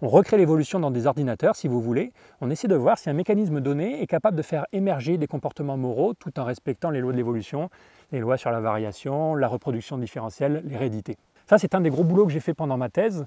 On 0.02 0.08
recrée 0.08 0.36
l'évolution 0.36 0.78
dans 0.78 0.92
des 0.92 1.08
ordinateurs, 1.08 1.56
si 1.56 1.66
vous 1.66 1.80
voulez. 1.80 2.12
On 2.40 2.48
essaie 2.48 2.68
de 2.68 2.76
voir 2.76 2.96
si 2.96 3.10
un 3.10 3.12
mécanisme 3.12 3.60
donné 3.60 4.00
est 4.00 4.06
capable 4.06 4.36
de 4.36 4.42
faire 4.42 4.66
émerger 4.72 5.18
des 5.18 5.26
comportements 5.26 5.76
moraux 5.76 6.14
tout 6.14 6.38
en 6.38 6.44
respectant 6.44 6.90
les 6.90 7.00
lois 7.00 7.10
de 7.10 7.16
l'évolution, 7.16 7.70
les 8.12 8.20
lois 8.20 8.36
sur 8.36 8.52
la 8.52 8.60
variation, 8.60 9.34
la 9.34 9.48
reproduction 9.48 9.98
différentielle, 9.98 10.62
l'hérédité. 10.64 11.16
Ça, 11.48 11.58
c'est 11.58 11.74
un 11.74 11.80
des 11.80 11.90
gros 11.90 12.04
boulots 12.04 12.26
que 12.26 12.32
j'ai 12.32 12.38
fait 12.38 12.54
pendant 12.54 12.76
ma 12.76 12.88
thèse. 12.88 13.26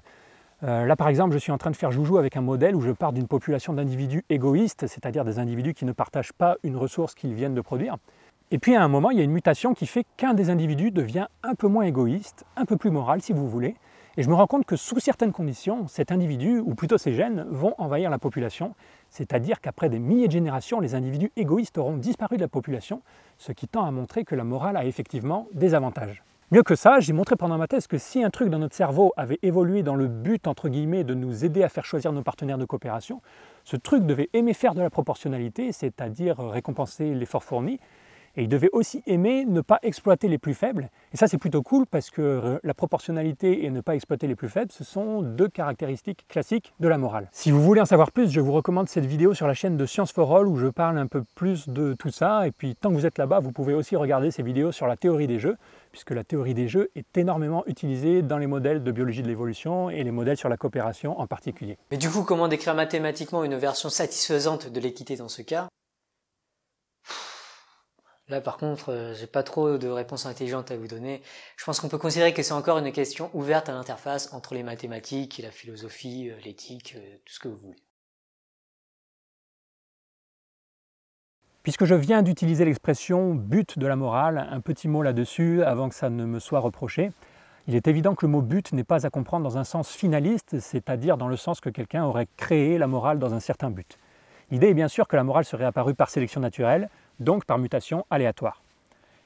Euh, 0.62 0.86
là, 0.86 0.96
par 0.96 1.08
exemple, 1.08 1.34
je 1.34 1.38
suis 1.38 1.52
en 1.52 1.58
train 1.58 1.70
de 1.70 1.76
faire 1.76 1.90
joujou 1.90 2.16
avec 2.16 2.36
un 2.36 2.40
modèle 2.40 2.76
où 2.76 2.80
je 2.80 2.92
pars 2.92 3.12
d'une 3.12 3.26
population 3.26 3.72
d'individus 3.72 4.24
égoïstes, 4.30 4.86
c'est-à-dire 4.86 5.24
des 5.24 5.38
individus 5.38 5.74
qui 5.74 5.84
ne 5.84 5.92
partagent 5.92 6.32
pas 6.32 6.56
une 6.62 6.76
ressource 6.76 7.14
qu'ils 7.14 7.34
viennent 7.34 7.54
de 7.54 7.60
produire. 7.60 7.96
Et 8.50 8.58
puis 8.58 8.76
à 8.76 8.82
un 8.82 8.88
moment, 8.88 9.10
il 9.10 9.18
y 9.18 9.20
a 9.20 9.24
une 9.24 9.32
mutation 9.32 9.74
qui 9.74 9.86
fait 9.86 10.04
qu'un 10.16 10.34
des 10.34 10.50
individus 10.50 10.90
devient 10.90 11.26
un 11.42 11.54
peu 11.54 11.66
moins 11.66 11.84
égoïste, 11.84 12.44
un 12.56 12.64
peu 12.64 12.76
plus 12.76 12.90
moral 12.90 13.20
si 13.20 13.32
vous 13.32 13.48
voulez. 13.48 13.74
Et 14.16 14.22
je 14.22 14.28
me 14.28 14.34
rends 14.34 14.46
compte 14.46 14.64
que 14.64 14.76
sous 14.76 15.00
certaines 15.00 15.32
conditions, 15.32 15.88
cet 15.88 16.12
individu, 16.12 16.60
ou 16.60 16.76
plutôt 16.76 16.98
ces 16.98 17.14
gènes, 17.14 17.46
vont 17.50 17.74
envahir 17.78 18.10
la 18.10 18.18
population. 18.18 18.74
C'est-à-dire 19.10 19.60
qu'après 19.60 19.88
des 19.88 19.98
milliers 19.98 20.28
de 20.28 20.32
générations, 20.32 20.78
les 20.78 20.94
individus 20.94 21.32
égoïstes 21.36 21.78
auront 21.78 21.96
disparu 21.96 22.36
de 22.36 22.42
la 22.42 22.48
population, 22.48 23.02
ce 23.38 23.50
qui 23.50 23.66
tend 23.66 23.84
à 23.84 23.90
montrer 23.90 24.24
que 24.24 24.36
la 24.36 24.44
morale 24.44 24.76
a 24.76 24.84
effectivement 24.84 25.48
des 25.52 25.74
avantages. 25.74 26.22
Mieux 26.50 26.62
que 26.62 26.74
ça, 26.74 27.00
j'ai 27.00 27.14
montré 27.14 27.36
pendant 27.36 27.56
ma 27.56 27.66
thèse 27.66 27.86
que 27.86 27.96
si 27.96 28.22
un 28.22 28.28
truc 28.28 28.50
dans 28.50 28.58
notre 28.58 28.76
cerveau 28.76 29.14
avait 29.16 29.38
évolué 29.42 29.82
dans 29.82 29.96
le 29.96 30.08
but, 30.08 30.46
entre 30.46 30.68
guillemets, 30.68 31.02
de 31.02 31.14
nous 31.14 31.46
aider 31.46 31.62
à 31.62 31.70
faire 31.70 31.86
choisir 31.86 32.12
nos 32.12 32.22
partenaires 32.22 32.58
de 32.58 32.66
coopération, 32.66 33.22
ce 33.64 33.76
truc 33.76 34.04
devait 34.04 34.28
aimer 34.34 34.52
faire 34.52 34.74
de 34.74 34.82
la 34.82 34.90
proportionnalité, 34.90 35.72
c'est-à-dire 35.72 36.36
récompenser 36.38 37.14
l'effort 37.14 37.44
fourni, 37.44 37.80
et 38.36 38.42
il 38.42 38.48
devait 38.48 38.70
aussi 38.72 39.02
aimer 39.06 39.44
ne 39.44 39.60
pas 39.60 39.78
exploiter 39.82 40.28
les 40.28 40.38
plus 40.38 40.54
faibles. 40.54 40.90
Et 41.12 41.16
ça, 41.16 41.28
c'est 41.28 41.38
plutôt 41.38 41.62
cool 41.62 41.86
parce 41.86 42.10
que 42.10 42.22
euh, 42.22 42.58
la 42.62 42.74
proportionnalité 42.74 43.64
et 43.64 43.70
ne 43.70 43.80
pas 43.80 43.94
exploiter 43.94 44.26
les 44.26 44.34
plus 44.34 44.48
faibles, 44.48 44.72
ce 44.72 44.84
sont 44.84 45.22
deux 45.22 45.48
caractéristiques 45.48 46.26
classiques 46.28 46.74
de 46.80 46.88
la 46.88 46.98
morale. 46.98 47.28
Si 47.32 47.50
vous 47.50 47.62
voulez 47.62 47.80
en 47.80 47.86
savoir 47.86 48.10
plus, 48.10 48.30
je 48.30 48.40
vous 48.40 48.52
recommande 48.52 48.88
cette 48.88 49.06
vidéo 49.06 49.34
sur 49.34 49.46
la 49.46 49.54
chaîne 49.54 49.76
de 49.76 49.86
Science 49.86 50.12
for 50.12 50.36
All 50.36 50.46
où 50.46 50.56
je 50.56 50.66
parle 50.66 50.98
un 50.98 51.06
peu 51.06 51.22
plus 51.34 51.68
de 51.68 51.94
tout 51.94 52.10
ça. 52.10 52.46
Et 52.46 52.50
puis, 52.50 52.74
tant 52.74 52.90
que 52.90 52.94
vous 52.94 53.06
êtes 53.06 53.18
là-bas, 53.18 53.40
vous 53.40 53.52
pouvez 53.52 53.74
aussi 53.74 53.96
regarder 53.96 54.30
ces 54.30 54.42
vidéos 54.42 54.72
sur 54.72 54.86
la 54.86 54.96
théorie 54.96 55.26
des 55.26 55.38
jeux, 55.38 55.56
puisque 55.92 56.10
la 56.10 56.24
théorie 56.24 56.54
des 56.54 56.68
jeux 56.68 56.90
est 56.96 57.16
énormément 57.16 57.64
utilisée 57.66 58.22
dans 58.22 58.38
les 58.38 58.46
modèles 58.46 58.82
de 58.82 58.92
biologie 58.92 59.22
de 59.22 59.28
l'évolution 59.28 59.90
et 59.90 60.02
les 60.02 60.10
modèles 60.10 60.36
sur 60.36 60.48
la 60.48 60.56
coopération 60.56 61.20
en 61.20 61.26
particulier. 61.26 61.78
Mais 61.90 61.96
du 61.96 62.10
coup, 62.10 62.22
comment 62.22 62.48
décrire 62.48 62.74
mathématiquement 62.74 63.44
une 63.44 63.56
version 63.56 63.88
satisfaisante 63.88 64.70
de 64.70 64.80
l'équité 64.80 65.16
dans 65.16 65.28
ce 65.28 65.42
cas? 65.42 65.68
Là, 68.28 68.40
par 68.40 68.56
contre, 68.56 68.90
euh, 68.90 69.14
j'ai 69.14 69.26
pas 69.26 69.42
trop 69.42 69.76
de 69.76 69.88
réponses 69.88 70.24
intelligentes 70.24 70.70
à 70.70 70.76
vous 70.76 70.88
donner. 70.88 71.20
Je 71.58 71.64
pense 71.64 71.78
qu'on 71.78 71.90
peut 71.90 71.98
considérer 71.98 72.32
que 72.32 72.42
c'est 72.42 72.52
encore 72.52 72.78
une 72.78 72.90
question 72.90 73.30
ouverte 73.34 73.68
à 73.68 73.72
l'interface 73.72 74.32
entre 74.32 74.54
les 74.54 74.62
mathématiques 74.62 75.38
la 75.42 75.50
philosophie, 75.50 76.30
euh, 76.30 76.40
l'éthique, 76.42 76.94
euh, 76.96 77.16
tout 77.26 77.34
ce 77.34 77.38
que 77.38 77.48
vous 77.48 77.56
voulez. 77.56 77.76
Puisque 81.62 81.84
je 81.84 81.94
viens 81.94 82.22
d'utiliser 82.22 82.64
l'expression 82.64 83.34
but 83.34 83.78
de 83.78 83.86
la 83.86 83.96
morale, 83.96 84.48
un 84.50 84.60
petit 84.60 84.88
mot 84.88 85.02
là-dessus 85.02 85.62
avant 85.62 85.90
que 85.90 85.94
ça 85.94 86.08
ne 86.08 86.24
me 86.24 86.38
soit 86.38 86.60
reproché. 86.60 87.12
Il 87.66 87.74
est 87.74 87.88
évident 87.88 88.14
que 88.14 88.24
le 88.24 88.32
mot 88.32 88.42
but 88.42 88.72
n'est 88.72 88.84
pas 88.84 89.06
à 89.06 89.10
comprendre 89.10 89.44
dans 89.44 89.58
un 89.58 89.64
sens 89.64 89.90
finaliste, 89.90 90.60
c'est-à-dire 90.60 91.16
dans 91.18 91.28
le 91.28 91.36
sens 91.36 91.60
que 91.60 91.70
quelqu'un 91.70 92.04
aurait 92.04 92.28
créé 92.36 92.78
la 92.78 92.86
morale 92.86 93.18
dans 93.18 93.34
un 93.34 93.40
certain 93.40 93.70
but. 93.70 93.98
L'idée 94.50 94.68
est 94.68 94.74
bien 94.74 94.88
sûr 94.88 95.08
que 95.08 95.16
la 95.16 95.24
morale 95.24 95.44
serait 95.44 95.64
apparue 95.64 95.94
par 95.94 96.10
sélection 96.10 96.40
naturelle, 96.40 96.90
donc 97.20 97.44
par 97.44 97.58
mutation 97.58 98.06
aléatoire. 98.10 98.62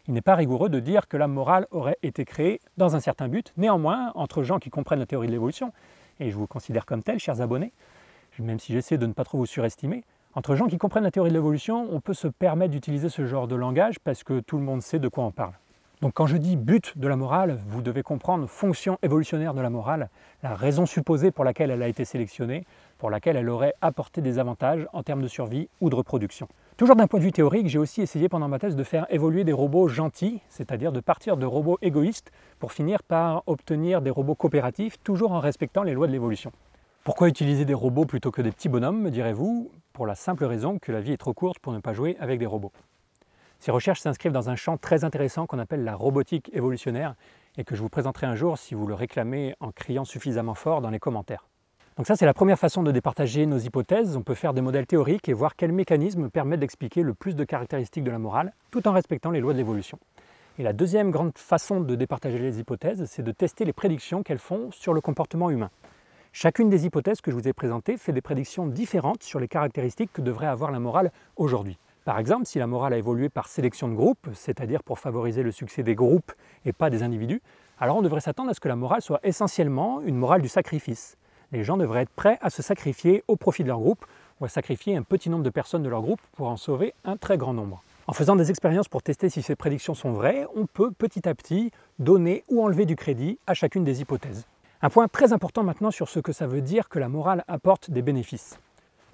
Il 0.06 0.14
n'est 0.14 0.22
pas 0.22 0.34
rigoureux 0.34 0.68
de 0.68 0.80
dire 0.80 1.06
que 1.06 1.16
la 1.16 1.28
morale 1.28 1.66
aurait 1.70 1.98
été 2.02 2.24
créée 2.24 2.60
dans 2.76 2.96
un 2.96 3.00
certain 3.00 3.28
but. 3.28 3.52
Néanmoins, 3.56 4.12
entre 4.14 4.42
gens 4.42 4.58
qui 4.58 4.70
comprennent 4.70 5.00
la 5.00 5.06
théorie 5.06 5.26
de 5.26 5.32
l'évolution, 5.32 5.72
et 6.18 6.30
je 6.30 6.36
vous 6.36 6.46
considère 6.46 6.86
comme 6.86 7.02
tel, 7.02 7.18
chers 7.18 7.40
abonnés, 7.40 7.72
même 8.38 8.58
si 8.58 8.72
j'essaie 8.72 8.98
de 8.98 9.06
ne 9.06 9.12
pas 9.12 9.24
trop 9.24 9.38
vous 9.38 9.46
surestimer, 9.46 10.04
entre 10.34 10.54
gens 10.54 10.66
qui 10.66 10.78
comprennent 10.78 11.04
la 11.04 11.10
théorie 11.10 11.30
de 11.30 11.34
l'évolution, 11.34 11.88
on 11.90 12.00
peut 12.00 12.14
se 12.14 12.28
permettre 12.28 12.70
d'utiliser 12.70 13.08
ce 13.08 13.26
genre 13.26 13.48
de 13.48 13.56
langage 13.56 13.98
parce 13.98 14.22
que 14.22 14.40
tout 14.40 14.56
le 14.56 14.62
monde 14.62 14.82
sait 14.82 14.98
de 14.98 15.08
quoi 15.08 15.24
on 15.24 15.30
parle. 15.30 15.54
Donc 16.00 16.14
quand 16.14 16.26
je 16.26 16.36
dis 16.36 16.54
but 16.54 16.96
de 16.96 17.08
la 17.08 17.16
morale, 17.16 17.58
vous 17.66 17.82
devez 17.82 18.04
comprendre 18.04 18.46
fonction 18.46 18.98
évolutionnaire 19.02 19.52
de 19.52 19.60
la 19.60 19.68
morale, 19.68 20.10
la 20.44 20.54
raison 20.54 20.86
supposée 20.86 21.32
pour 21.32 21.44
laquelle 21.44 21.72
elle 21.72 21.82
a 21.82 21.88
été 21.88 22.04
sélectionnée, 22.04 22.64
pour 22.98 23.10
laquelle 23.10 23.36
elle 23.36 23.48
aurait 23.48 23.74
apporté 23.80 24.20
des 24.20 24.38
avantages 24.38 24.86
en 24.92 25.02
termes 25.02 25.22
de 25.22 25.28
survie 25.28 25.68
ou 25.80 25.90
de 25.90 25.96
reproduction. 25.96 26.46
Toujours 26.78 26.94
d'un 26.94 27.08
point 27.08 27.18
de 27.18 27.24
vue 27.24 27.32
théorique, 27.32 27.66
j'ai 27.66 27.80
aussi 27.80 28.02
essayé 28.02 28.28
pendant 28.28 28.46
ma 28.46 28.60
thèse 28.60 28.76
de 28.76 28.84
faire 28.84 29.04
évoluer 29.12 29.42
des 29.42 29.52
robots 29.52 29.88
gentils, 29.88 30.40
c'est-à-dire 30.48 30.92
de 30.92 31.00
partir 31.00 31.36
de 31.36 31.44
robots 31.44 31.76
égoïstes 31.82 32.30
pour 32.60 32.70
finir 32.70 33.02
par 33.02 33.42
obtenir 33.48 34.00
des 34.00 34.10
robots 34.10 34.36
coopératifs, 34.36 35.02
toujours 35.02 35.32
en 35.32 35.40
respectant 35.40 35.82
les 35.82 35.92
lois 35.92 36.06
de 36.06 36.12
l'évolution. 36.12 36.52
Pourquoi 37.02 37.26
utiliser 37.26 37.64
des 37.64 37.74
robots 37.74 38.04
plutôt 38.04 38.30
que 38.30 38.42
des 38.42 38.52
petits 38.52 38.68
bonhommes, 38.68 39.02
me 39.02 39.10
direz-vous? 39.10 39.72
Pour 39.92 40.06
la 40.06 40.14
simple 40.14 40.44
raison 40.44 40.78
que 40.78 40.92
la 40.92 41.00
vie 41.00 41.10
est 41.10 41.16
trop 41.16 41.34
courte 41.34 41.58
pour 41.58 41.72
ne 41.72 41.80
pas 41.80 41.94
jouer 41.94 42.16
avec 42.20 42.38
des 42.38 42.46
robots. 42.46 42.70
Ces 43.58 43.72
recherches 43.72 44.00
s'inscrivent 44.00 44.30
dans 44.30 44.48
un 44.48 44.54
champ 44.54 44.76
très 44.76 45.02
intéressant 45.02 45.46
qu'on 45.46 45.58
appelle 45.58 45.82
la 45.82 45.96
robotique 45.96 46.48
évolutionnaire 46.54 47.16
et 47.56 47.64
que 47.64 47.74
je 47.74 47.82
vous 47.82 47.88
présenterai 47.88 48.28
un 48.28 48.36
jour 48.36 48.56
si 48.56 48.76
vous 48.76 48.86
le 48.86 48.94
réclamez 48.94 49.56
en 49.58 49.72
criant 49.72 50.04
suffisamment 50.04 50.54
fort 50.54 50.80
dans 50.80 50.90
les 50.90 51.00
commentaires. 51.00 51.48
Donc 51.98 52.06
ça, 52.06 52.14
c'est 52.14 52.26
la 52.26 52.32
première 52.32 52.60
façon 52.60 52.84
de 52.84 52.92
départager 52.92 53.44
nos 53.44 53.58
hypothèses. 53.58 54.16
On 54.16 54.22
peut 54.22 54.36
faire 54.36 54.54
des 54.54 54.60
modèles 54.60 54.86
théoriques 54.86 55.28
et 55.28 55.32
voir 55.32 55.56
quels 55.56 55.72
mécanismes 55.72 56.30
permettent 56.30 56.60
d'expliquer 56.60 57.02
le 57.02 57.12
plus 57.12 57.34
de 57.34 57.42
caractéristiques 57.42 58.04
de 58.04 58.10
la 58.12 58.20
morale, 58.20 58.52
tout 58.70 58.86
en 58.86 58.92
respectant 58.92 59.32
les 59.32 59.40
lois 59.40 59.52
de 59.52 59.58
l'évolution. 59.58 59.98
Et 60.60 60.62
la 60.62 60.72
deuxième 60.72 61.10
grande 61.10 61.36
façon 61.36 61.80
de 61.80 61.96
départager 61.96 62.38
les 62.38 62.60
hypothèses, 62.60 63.04
c'est 63.06 63.24
de 63.24 63.32
tester 63.32 63.64
les 63.64 63.72
prédictions 63.72 64.22
qu'elles 64.22 64.38
font 64.38 64.70
sur 64.70 64.94
le 64.94 65.00
comportement 65.00 65.50
humain. 65.50 65.70
Chacune 66.32 66.70
des 66.70 66.86
hypothèses 66.86 67.20
que 67.20 67.32
je 67.32 67.36
vous 67.36 67.48
ai 67.48 67.52
présentées 67.52 67.96
fait 67.96 68.12
des 68.12 68.20
prédictions 68.20 68.68
différentes 68.68 69.24
sur 69.24 69.40
les 69.40 69.48
caractéristiques 69.48 70.12
que 70.12 70.22
devrait 70.22 70.46
avoir 70.46 70.70
la 70.70 70.78
morale 70.78 71.10
aujourd'hui. 71.34 71.78
Par 72.04 72.20
exemple, 72.20 72.46
si 72.46 72.60
la 72.60 72.68
morale 72.68 72.92
a 72.92 72.98
évolué 72.98 73.28
par 73.28 73.48
sélection 73.48 73.88
de 73.88 73.94
groupe, 73.94 74.28
c'est-à-dire 74.34 74.84
pour 74.84 75.00
favoriser 75.00 75.42
le 75.42 75.50
succès 75.50 75.82
des 75.82 75.96
groupes 75.96 76.30
et 76.64 76.72
pas 76.72 76.90
des 76.90 77.02
individus, 77.02 77.42
alors 77.80 77.96
on 77.96 78.02
devrait 78.02 78.20
s'attendre 78.20 78.50
à 78.50 78.54
ce 78.54 78.60
que 78.60 78.68
la 78.68 78.76
morale 78.76 79.02
soit 79.02 79.18
essentiellement 79.24 80.00
une 80.02 80.16
morale 80.16 80.42
du 80.42 80.48
sacrifice 80.48 81.17
les 81.52 81.64
gens 81.64 81.76
devraient 81.76 82.02
être 82.02 82.10
prêts 82.10 82.38
à 82.40 82.50
se 82.50 82.62
sacrifier 82.62 83.24
au 83.28 83.36
profit 83.36 83.62
de 83.62 83.68
leur 83.68 83.78
groupe 83.78 84.04
ou 84.40 84.44
à 84.44 84.48
sacrifier 84.48 84.96
un 84.96 85.02
petit 85.02 85.30
nombre 85.30 85.44
de 85.44 85.50
personnes 85.50 85.82
de 85.82 85.88
leur 85.88 86.02
groupe 86.02 86.20
pour 86.32 86.48
en 86.48 86.56
sauver 86.56 86.94
un 87.04 87.16
très 87.16 87.38
grand 87.38 87.54
nombre. 87.54 87.82
En 88.06 88.12
faisant 88.12 88.36
des 88.36 88.50
expériences 88.50 88.88
pour 88.88 89.02
tester 89.02 89.28
si 89.28 89.42
ces 89.42 89.56
prédictions 89.56 89.94
sont 89.94 90.12
vraies, 90.12 90.46
on 90.56 90.66
peut 90.66 90.90
petit 90.90 91.28
à 91.28 91.34
petit 91.34 91.70
donner 91.98 92.44
ou 92.48 92.62
enlever 92.62 92.86
du 92.86 92.96
crédit 92.96 93.38
à 93.46 93.54
chacune 93.54 93.84
des 93.84 94.00
hypothèses. 94.00 94.46
Un 94.80 94.90
point 94.90 95.08
très 95.08 95.32
important 95.32 95.62
maintenant 95.62 95.90
sur 95.90 96.08
ce 96.08 96.20
que 96.20 96.32
ça 96.32 96.46
veut 96.46 96.60
dire 96.60 96.88
que 96.88 96.98
la 96.98 97.08
morale 97.08 97.44
apporte 97.48 97.90
des 97.90 98.00
bénéfices. 98.00 98.58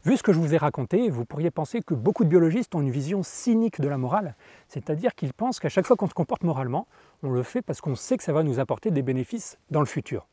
Vu 0.05 0.19
ce 0.19 0.23
que 0.23 0.35
je 0.35 0.39
vous 0.39 0.53
ai 0.55 0.59
raconté, 0.59 1.09
vous 1.09 1.25
pourriez 1.25 1.51
penser 1.51 1.81
que 1.81 1.95
beaucoup 1.95 2.25
de 2.25 2.29
biologistes 2.29 2.75
ont 2.75 2.83
une 2.83 2.91
vision 2.91 3.23
cynique 3.23 3.81
de 3.81 3.89
la 3.89 3.97
morale, 3.97 4.35
c'est-à-dire 4.69 5.15
qu'ils 5.15 5.33
pensent 5.33 5.61
qu'à 5.61 5.71
chaque 5.71 5.87
fois 5.87 5.97
qu'on 5.97 6.09
se 6.09 6.15
comporte 6.15 6.43
moralement, 6.43 6.87
on 7.23 7.31
le 7.31 7.43
fait 7.43 7.63
parce 7.63 7.81
qu'on 7.81 7.95
sait 7.95 8.19
que 8.19 8.23
ça 8.23 8.35
va 8.35 8.43
nous 8.43 8.61
apporter 8.61 8.91
des 8.91 9.01
bénéfices 9.01 9.57
dans 9.71 9.81
le 9.81 9.87
futur. 9.87 10.27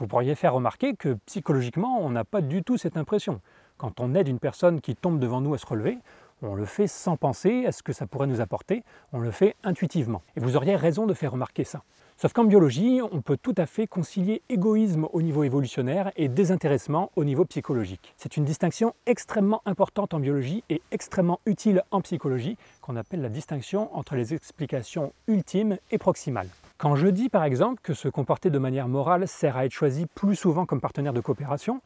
Vous 0.00 0.06
pourriez 0.06 0.34
faire 0.34 0.54
remarquer 0.54 0.96
que 0.96 1.18
psychologiquement, 1.26 2.00
on 2.00 2.08
n'a 2.08 2.24
pas 2.24 2.40
du 2.40 2.62
tout 2.62 2.78
cette 2.78 2.96
impression. 2.96 3.42
Quand 3.76 4.00
on 4.00 4.14
aide 4.14 4.28
une 4.28 4.38
personne 4.38 4.80
qui 4.80 4.96
tombe 4.96 5.18
devant 5.18 5.42
nous 5.42 5.52
à 5.52 5.58
se 5.58 5.66
relever, 5.66 5.98
on 6.40 6.54
le 6.54 6.64
fait 6.64 6.86
sans 6.86 7.18
penser 7.18 7.66
à 7.66 7.72
ce 7.72 7.82
que 7.82 7.92
ça 7.92 8.06
pourrait 8.06 8.26
nous 8.26 8.40
apporter, 8.40 8.82
on 9.12 9.18
le 9.18 9.30
fait 9.30 9.56
intuitivement. 9.62 10.22
Et 10.36 10.40
vous 10.40 10.56
auriez 10.56 10.74
raison 10.74 11.06
de 11.06 11.12
faire 11.12 11.32
remarquer 11.32 11.64
ça. 11.64 11.82
Sauf 12.16 12.32
qu'en 12.32 12.44
biologie, 12.44 13.02
on 13.12 13.20
peut 13.20 13.36
tout 13.36 13.54
à 13.58 13.66
fait 13.66 13.86
concilier 13.86 14.40
égoïsme 14.48 15.06
au 15.12 15.20
niveau 15.20 15.44
évolutionnaire 15.44 16.12
et 16.16 16.28
désintéressement 16.28 17.10
au 17.14 17.24
niveau 17.24 17.44
psychologique. 17.44 18.14
C'est 18.16 18.38
une 18.38 18.46
distinction 18.46 18.94
extrêmement 19.04 19.60
importante 19.66 20.14
en 20.14 20.18
biologie 20.18 20.64
et 20.70 20.80
extrêmement 20.92 21.40
utile 21.44 21.82
en 21.90 22.00
psychologie 22.00 22.56
qu'on 22.80 22.96
appelle 22.96 23.20
la 23.20 23.28
distinction 23.28 23.94
entre 23.94 24.14
les 24.14 24.32
explications 24.32 25.12
ultimes 25.28 25.76
et 25.90 25.98
proximales. 25.98 26.48
Quand 26.80 26.96
je 26.96 27.08
dis 27.08 27.28
par 27.28 27.44
exemple 27.44 27.82
que 27.82 27.92
se 27.92 28.08
comporter 28.08 28.48
de 28.48 28.58
manière 28.58 28.88
morale 28.88 29.28
sert 29.28 29.58
à 29.58 29.66
être 29.66 29.72
choisi 29.72 30.06
plus 30.06 30.34
souvent 30.34 30.64
comme 30.64 30.80
partenaire 30.80 31.12
de 31.12 31.20
coopération, 31.20 31.82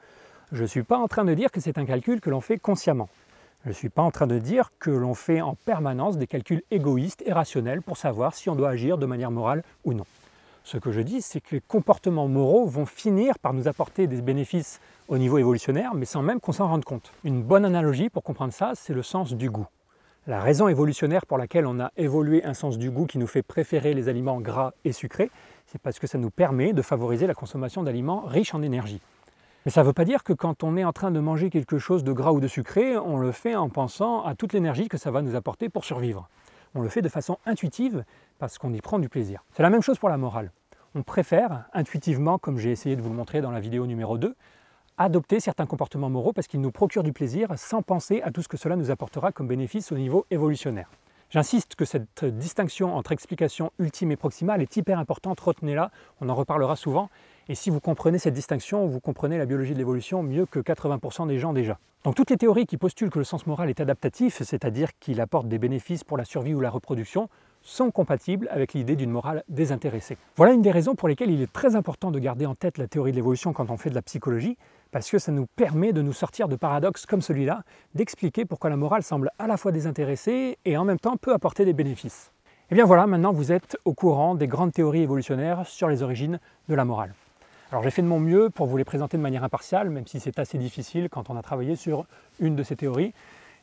je 0.53 0.63
ne 0.63 0.69
suis 0.69 0.85
pas 0.85 0.97
en 0.97 1.09
train 1.09 1.25
de 1.25 1.35
dire 1.35 1.51
que 1.51 1.61
c'est 1.61 1.79
un 1.79 1.85
calcul 1.85 2.21
que 2.21 2.31
l'on 2.31 2.41
fait 2.41 2.59
consciemment. 2.59 3.09
Je 3.65 3.71
ne 3.71 3.75
suis 3.75 3.89
pas 3.89 4.03
en 4.03 4.13
train 4.13 4.29
de 4.29 4.39
dire 4.39 4.71
que 4.79 4.93
l'on 4.93 5.15
fait 5.15 5.41
en 5.41 5.57
permanence 5.57 6.17
des 6.17 6.29
calculs 6.29 6.63
égoïstes 6.71 7.25
et 7.27 7.33
rationnels 7.33 7.83
pour 7.83 7.97
savoir 7.97 8.37
si 8.37 8.49
on 8.49 8.55
doit 8.55 8.69
agir 8.69 8.97
de 8.97 9.05
manière 9.05 9.33
morale 9.33 9.65
ou 9.83 9.95
non. 9.95 10.07
Ce 10.63 10.79
que 10.79 10.93
je 10.93 11.01
dis, 11.01 11.23
c'est 11.23 11.41
que 11.41 11.57
les 11.57 11.61
comportements 11.61 12.29
moraux 12.29 12.65
vont 12.65 12.87
finir 12.87 13.41
par 13.41 13.53
nous 13.53 13.67
apporter 13.67 14.07
des 14.07 14.23
bénéfices 14.23 14.81
au 15.09 15.19
niveau 15.19 15.39
évolutionnaire, 15.39 15.95
mais 15.97 16.07
sans 16.07 16.23
même 16.23 16.39
qu'on 16.39 16.53
s'en 16.53 16.69
rende 16.69 16.85
compte. 16.85 17.11
Une 17.25 17.43
bonne 17.43 17.65
analogie 17.65 18.11
pour 18.11 18.23
comprendre 18.23 18.53
ça, 18.53 18.75
c'est 18.77 18.95
le 18.95 19.03
sens 19.03 19.33
du 19.33 19.51
goût. 19.51 19.67
La 20.27 20.41
raison 20.41 20.69
évolutionnaire 20.69 21.27
pour 21.27 21.37
laquelle 21.37 21.67
on 21.67 21.79
a 21.81 21.93
évolué 21.99 22.43
un 22.47 22.55
sens 22.55 22.79
du 22.79 22.91
goût 22.91 23.05
qui 23.05 23.19
nous 23.19 23.27
fait 23.27 23.43
préférer 23.43 23.93
les 23.93 24.09
aliments 24.09 24.41
gras 24.41 24.73
et 24.83 24.93
sucrés, 24.93 25.31
c'est 25.67 25.79
parce 25.79 25.99
que 25.99 26.07
ça 26.07 26.17
nous 26.17 26.31
permet 26.31 26.73
de 26.73 26.81
favoriser 26.81 27.27
la 27.27 27.35
consommation 27.35 27.83
d'aliments 27.83 28.23
riches 28.23 28.55
en 28.55 28.63
énergie. 28.63 29.03
Mais 29.67 29.71
ça 29.71 29.83
ne 29.83 29.87
veut 29.87 29.93
pas 29.93 30.07
dire 30.07 30.25
que 30.25 30.33
quand 30.33 30.65
on 30.65 30.79
est 30.79 30.85
en 30.85 30.95
train 30.95 31.11
de 31.11 31.21
manger 31.21 31.51
quelque 31.51 31.77
chose 31.77 32.05
de 32.05 32.13
gras 32.13 32.33
ou 32.33 32.41
de 32.41 32.49
sucré, 32.49 32.97
on 32.97 33.19
le 33.19 33.33
fait 33.33 33.55
en 33.55 33.69
pensant 33.69 34.25
à 34.25 34.35
toute 34.35 34.55
l'énergie 34.55 34.89
que 34.89 34.97
ça 34.97 35.11
va 35.11 35.21
nous 35.21 35.37
apporter 35.37 35.69
pour 35.69 35.85
survivre. 35.85 36.31
On 36.75 36.81
le 36.81 36.89
fait 36.89 37.03
de 37.03 37.11
façon 37.11 37.37
intuitive 37.45 38.03
parce 38.39 38.57
qu'on 38.57 38.73
y 38.73 38.81
prend 38.81 38.99
du 38.99 39.11
plaisir. 39.11 39.45
C'est 39.53 39.63
la 39.63 39.69
même 39.69 39.83
chose 39.83 39.99
pour 39.99 40.09
la 40.09 40.17
morale. 40.17 40.53
On 40.95 41.03
préfère 41.03 41.65
intuitivement, 41.75 42.39
comme 42.39 42.57
j'ai 42.57 42.71
essayé 42.71 42.97
de 42.97 43.03
vous 43.03 43.11
le 43.11 43.17
montrer 43.17 43.43
dans 43.43 43.51
la 43.51 43.61
vidéo 43.61 43.87
numéro 43.87 44.17
2, 44.17 44.35
adopter 44.99 45.41
certains 45.41 45.67
comportements 45.67 46.11
moraux 46.11 46.33
parce 46.33 46.47
qu'ils 46.47 46.61
nous 46.61 46.71
procurent 46.71 47.03
du 47.03 47.13
plaisir 47.13 47.49
sans 47.57 47.83
penser 47.83 48.23
à 48.23 48.31
tout 48.31 48.43
ce 48.43 48.49
que 48.49 48.57
cela 48.57 48.77
nous 48.77 48.91
apportera 48.91 49.33
comme 49.33 49.49
bénéfice 49.49 49.93
au 49.93 49.97
niveau 49.97 50.27
évolutionnaire. 50.31 50.91
J'insiste 51.31 51.75
que 51.75 51.85
cette 51.85 52.25
distinction 52.25 52.95
entre 52.95 53.11
explication 53.11 53.73
ultime 53.81 54.13
et 54.13 54.17
proximale 54.17 54.63
est 54.63 54.77
hyper 54.77 54.99
importante, 54.99 55.41
retenez-la, 55.41 55.91
on 56.21 56.29
en 56.29 56.35
reparlera 56.35 56.77
souvent, 56.77 57.11
et 57.49 57.57
si 57.57 57.71
vous 57.71 57.81
comprenez 57.81 58.19
cette 58.19 58.35
distinction, 58.35 58.87
vous 58.87 59.01
comprenez 59.01 59.37
la 59.37 59.47
biologie 59.47 59.73
de 59.73 59.79
l'évolution 59.79 60.23
mieux 60.23 60.47
que 60.47 60.61
80% 60.61 61.27
des 61.27 61.39
gens 61.39 61.53
déjà. 61.53 61.79
Donc 62.05 62.15
toutes 62.15 62.31
les 62.31 62.37
théories 62.37 62.67
qui 62.67 62.77
postulent 62.77 63.11
que 63.11 63.19
le 63.19 63.25
sens 63.25 63.47
moral 63.47 63.69
est 63.69 63.81
adaptatif, 63.81 64.43
c'est-à-dire 64.43 64.91
qu'il 65.01 65.21
apporte 65.21 65.49
des 65.49 65.59
bénéfices 65.59 66.05
pour 66.05 66.17
la 66.17 66.25
survie 66.25 66.55
ou 66.55 66.61
la 66.61 66.71
reproduction, 66.71 67.29
sont 67.63 67.91
compatibles 67.91 68.47
avec 68.51 68.75
l'idée 68.75 68.95
d'une 68.95 69.11
morale 69.11 69.43
désintéressée. 69.49 70.19
Voilà 70.37 70.53
une 70.53 70.63
des 70.63 70.71
raisons 70.71 70.95
pour 70.95 71.09
lesquelles 71.09 71.31
il 71.31 71.41
est 71.41 71.53
très 71.53 71.77
important 71.77 72.11
de 72.11 72.19
garder 72.19 72.47
en 72.47 72.55
tête 72.55 72.79
la 72.79 72.87
théorie 72.87 73.11
de 73.11 73.17
l'évolution 73.17 73.53
quand 73.53 73.71
on 73.71 73.79
fait 73.79 73.91
de 73.91 73.95
la 73.95 74.03
psychologie, 74.03 74.59
parce 74.95 75.11
que 75.11 75.19
ça 75.19 75.33
nous 75.33 75.47
permet 75.57 75.93
de 75.93 76.03
nous 76.03 76.13
sortir 76.13 76.47
de 76.47 76.55
paradoxes 76.55 77.05
comme 77.05 77.21
celui-là, 77.21 77.65
d'expliquer 77.97 78.45
pourquoi 78.45 78.71
la 78.71 78.77
morale 78.77 79.03
semble 79.03 79.33
à 79.41 79.49
la 79.49 79.57
fois 79.57 79.73
désintéressée 79.73 80.57
et 80.65 80.77
en 80.77 80.85
même 80.85 81.01
temps 81.01 81.17
peut 81.17 81.33
apporter 81.33 81.65
des 81.65 81.73
bénéfices. 81.73 82.31
Et 82.47 82.51
eh 82.71 82.75
bien 82.77 82.85
voilà, 82.85 83.09
maintenant 83.09 83.33
vous 83.33 83.51
êtes 83.51 83.77
au 83.85 83.93
courant 83.93 84.37
des 84.37 84.47
grandes 84.47 84.73
théories 84.73 85.03
évolutionnaires 85.03 85.67
sur 85.67 85.89
les 85.89 86.05
origines 86.05 86.39
de 86.69 86.77
la 86.77 86.85
morale. 86.85 87.13
Alors 87.73 87.83
j'ai 87.83 87.91
fait 87.91 88.03
de 88.03 88.07
mon 88.07 88.21
mieux 88.21 88.51
pour 88.51 88.69
vous 88.69 88.77
les 88.77 88.85
présenter 88.85 89.17
de 89.17 89.23
manière 89.23 89.43
impartiale, 89.43 89.91
même 89.91 90.07
si 90.07 90.21
c'est 90.21 90.39
assez 90.39 90.59
difficile 90.59 91.09
quand 91.11 91.29
on 91.29 91.37
a 91.37 91.43
travaillé 91.43 91.75
sur 91.75 92.07
une 92.39 92.55
de 92.55 92.63
ces 92.63 92.77
théories. 92.77 93.15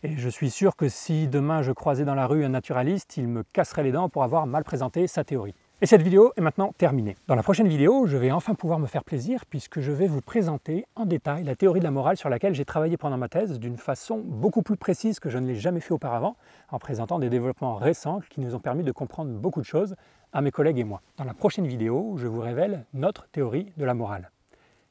Et 0.03 0.17
je 0.17 0.27
suis 0.27 0.51
sûr 0.51 0.75
que 0.75 0.89
si 0.89 1.29
demain 1.29 1.61
je 1.61 1.71
croisais 1.71 2.03
dans 2.03 2.15
la 2.15 2.27
rue 2.27 2.43
un 2.43 2.49
naturaliste, 2.49 3.15
il 3.15 3.29
me 3.29 3.43
casserait 3.53 3.83
les 3.83 3.93
dents 3.93 4.09
pour 4.09 4.25
avoir 4.25 4.47
mal 4.47 4.65
présenté 4.65 5.07
sa 5.07 5.23
théorie. 5.23 5.55
Et 5.83 5.87
cette 5.87 6.03
vidéo 6.03 6.31
est 6.37 6.41
maintenant 6.41 6.73
terminée. 6.77 7.17
Dans 7.25 7.33
la 7.33 7.41
prochaine 7.41 7.67
vidéo, 7.67 8.05
je 8.05 8.15
vais 8.15 8.29
enfin 8.29 8.53
pouvoir 8.53 8.77
me 8.77 8.85
faire 8.85 9.03
plaisir 9.03 9.47
puisque 9.47 9.79
je 9.79 9.91
vais 9.91 10.05
vous 10.05 10.21
présenter 10.21 10.85
en 10.95 11.07
détail 11.07 11.43
la 11.43 11.55
théorie 11.55 11.79
de 11.79 11.85
la 11.85 11.89
morale 11.89 12.17
sur 12.17 12.29
laquelle 12.29 12.53
j'ai 12.53 12.65
travaillé 12.65 12.97
pendant 12.97 13.17
ma 13.17 13.29
thèse 13.29 13.57
d'une 13.57 13.77
façon 13.77 14.21
beaucoup 14.23 14.61
plus 14.61 14.77
précise 14.77 15.19
que 15.19 15.31
je 15.31 15.39
ne 15.39 15.47
l'ai 15.47 15.55
jamais 15.55 15.79
fait 15.79 15.95
auparavant, 15.95 16.35
en 16.69 16.77
présentant 16.77 17.17
des 17.17 17.31
développements 17.31 17.73
récents 17.73 18.19
qui 18.29 18.41
nous 18.41 18.53
ont 18.53 18.59
permis 18.59 18.83
de 18.83 18.91
comprendre 18.91 19.31
beaucoup 19.31 19.59
de 19.59 19.65
choses 19.65 19.95
à 20.33 20.41
mes 20.41 20.51
collègues 20.51 20.77
et 20.77 20.83
moi. 20.83 21.01
Dans 21.17 21.23
la 21.23 21.33
prochaine 21.33 21.65
vidéo, 21.65 22.13
je 22.17 22.27
vous 22.27 22.41
révèle 22.41 22.85
notre 22.93 23.27
théorie 23.29 23.73
de 23.75 23.83
la 23.83 23.95
morale. 23.95 24.29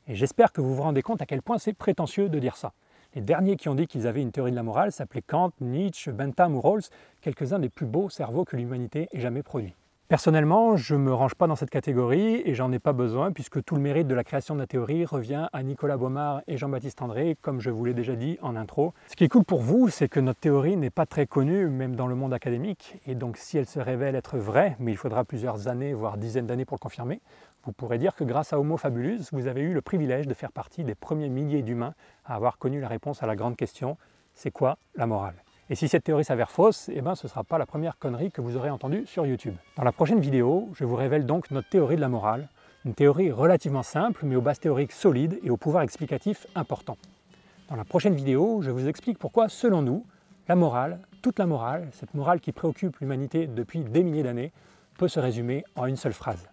Et 0.09 0.17
j'espère 0.17 0.51
que 0.51 0.61
vous 0.61 0.75
vous 0.75 0.83
rendez 0.83 1.03
compte 1.03 1.23
à 1.23 1.27
quel 1.27 1.41
point 1.41 1.59
c'est 1.59 1.73
prétentieux 1.73 2.29
de 2.29 2.41
dire 2.41 2.57
ça. 2.57 2.73
Les 3.15 3.21
derniers 3.21 3.55
qui 3.55 3.69
ont 3.69 3.77
dit 3.77 3.87
qu'ils 3.87 4.09
avaient 4.09 4.23
une 4.23 4.33
théorie 4.33 4.51
de 4.51 4.57
la 4.57 4.65
morale 4.65 4.91
s'appelaient 4.91 5.23
Kant, 5.23 5.53
Nietzsche, 5.61 6.11
Bentham 6.11 6.57
ou 6.57 6.61
Rawls, 6.61 6.83
quelques-uns 7.21 7.61
des 7.61 7.69
plus 7.69 7.87
beaux 7.87 8.09
cerveaux 8.09 8.45
que 8.45 8.57
l'humanité 8.57 9.07
ait 9.13 9.21
jamais 9.21 9.45
produits. 9.45 9.77
Personnellement, 10.11 10.77
je 10.77 10.97
ne 10.97 11.03
me 11.03 11.15
range 11.15 11.37
pas 11.37 11.47
dans 11.47 11.55
cette 11.55 11.71
catégorie 11.71 12.43
et 12.45 12.53
j'en 12.57 12.73
ai 12.73 12.81
pas 12.81 12.93
besoin 12.93 13.31
puisque 13.31 13.63
tout 13.63 13.77
le 13.77 13.81
mérite 13.81 14.09
de 14.09 14.15
la 14.17 14.25
création 14.25 14.57
de 14.57 14.61
la 14.61 14.67
théorie 14.67 15.05
revient 15.05 15.47
à 15.53 15.63
Nicolas 15.63 15.97
Baumard 15.97 16.43
et 16.49 16.57
Jean-Baptiste 16.57 17.01
André, 17.01 17.37
comme 17.41 17.61
je 17.61 17.71
vous 17.71 17.85
l'ai 17.85 17.95
déjà 17.95 18.17
dit 18.17 18.37
en 18.43 18.57
intro. 18.57 18.93
Ce 19.07 19.15
qui 19.15 19.23
est 19.23 19.29
cool 19.29 19.45
pour 19.45 19.63
vous, 19.63 19.89
c'est 19.89 20.09
que 20.09 20.19
notre 20.19 20.41
théorie 20.41 20.77
n'est 20.77 20.91
pas 20.91 21.07
très 21.07 21.29
connue, 21.29 21.69
même 21.69 21.95
dans 21.95 22.09
le 22.09 22.17
monde 22.17 22.35
académique, 22.35 22.97
et 23.07 23.15
donc 23.15 23.37
si 23.37 23.57
elle 23.57 23.67
se 23.67 23.79
révèle 23.79 24.17
être 24.17 24.37
vraie, 24.37 24.75
mais 24.81 24.91
il 24.91 24.97
faudra 24.97 25.25
plusieurs 25.25 25.69
années, 25.69 25.95
voire 25.95 26.19
dizaines 26.19 26.49
d'années 26.49 26.65
pour 26.65 26.75
le 26.75 26.83
confirmer, 26.83 27.21
vous 27.63 27.71
pourrez 27.71 27.99
dire 27.99 28.17
que 28.17 28.25
grâce 28.25 28.53
à 28.53 28.59
Homo 28.59 28.79
Fabulus, 28.79 29.29
vous 29.31 29.47
avez 29.47 29.61
eu 29.61 29.75
le 29.75 29.81
privilège 29.81 30.27
de 30.27 30.35
faire 30.35 30.51
partie 30.51 30.83
des 30.83 30.97
premiers 30.97 31.29
milliers 31.29 31.63
d'humains 31.63 31.95
à 32.25 32.35
avoir 32.35 32.59
connu 32.59 32.81
la 32.81 32.89
réponse 32.89 33.23
à 33.23 33.29
la 33.29 33.37
grande 33.37 33.55
question, 33.55 33.97
c'est 34.35 34.51
quoi 34.51 34.77
la 34.97 35.07
morale? 35.07 35.37
Et 35.71 35.77
si 35.77 35.87
cette 35.87 36.03
théorie 36.03 36.25
s'avère 36.25 36.51
fausse, 36.51 36.91
eh 36.93 37.01
ben, 37.01 37.15
ce 37.15 37.27
ne 37.27 37.31
sera 37.31 37.45
pas 37.45 37.57
la 37.57 37.65
première 37.65 37.97
connerie 37.97 38.33
que 38.33 38.41
vous 38.41 38.57
aurez 38.57 38.71
entendue 38.71 39.07
sur 39.07 39.25
YouTube. 39.25 39.55
Dans 39.77 39.85
la 39.85 39.93
prochaine 39.93 40.19
vidéo, 40.19 40.69
je 40.75 40.85
vous 40.85 40.97
révèle 40.97 41.27
donc 41.27 41.49
notre 41.53 41.69
théorie 41.69 41.95
de 41.95 42.01
la 42.01 42.09
morale, 42.09 42.49
une 42.85 42.95
théorie 42.95 43.31
relativement 43.31 43.85
simple, 43.85 44.23
mais 44.25 44.35
aux 44.35 44.41
bases 44.41 44.59
théoriques 44.59 44.91
solides 44.91 45.39
et 45.45 45.51
au 45.51 45.57
pouvoir 45.57 45.85
explicatif 45.85 46.49
important. 46.57 46.97
Dans 47.69 47.77
la 47.77 47.85
prochaine 47.85 48.15
vidéo, 48.15 48.63
je 48.63 48.73
vous 48.73 48.89
explique 48.89 49.19
pourquoi, 49.19 49.49
selon 49.49 49.81
nous, 49.81 50.05
la 50.49 50.57
morale, 50.57 50.99
toute 51.23 51.39
la 51.39 51.47
morale, 51.47 51.89
cette 51.93 52.15
morale 52.15 52.41
qui 52.41 52.51
préoccupe 52.51 52.99
l'humanité 52.99 53.47
depuis 53.47 53.85
des 53.85 54.03
milliers 54.03 54.25
d'années, 54.25 54.51
peut 54.99 55.07
se 55.07 55.21
résumer 55.21 55.63
en 55.77 55.87
une 55.87 55.97
seule 55.97 56.15
phrase. 56.15 56.49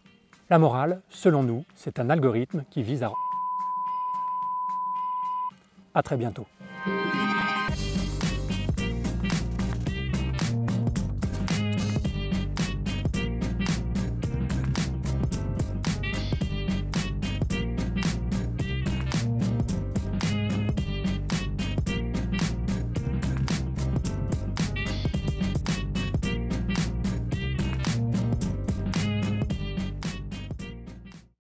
La 0.51 0.59
morale, 0.59 1.01
selon 1.09 1.41
nous, 1.41 1.65
c'est 1.73 1.99
un 1.99 2.11
algorithme 2.11 2.65
qui 2.69 2.83
vise 2.83 3.01
à... 3.01 3.11
A 5.95 6.03
très 6.03 6.17
bientôt. 6.17 6.45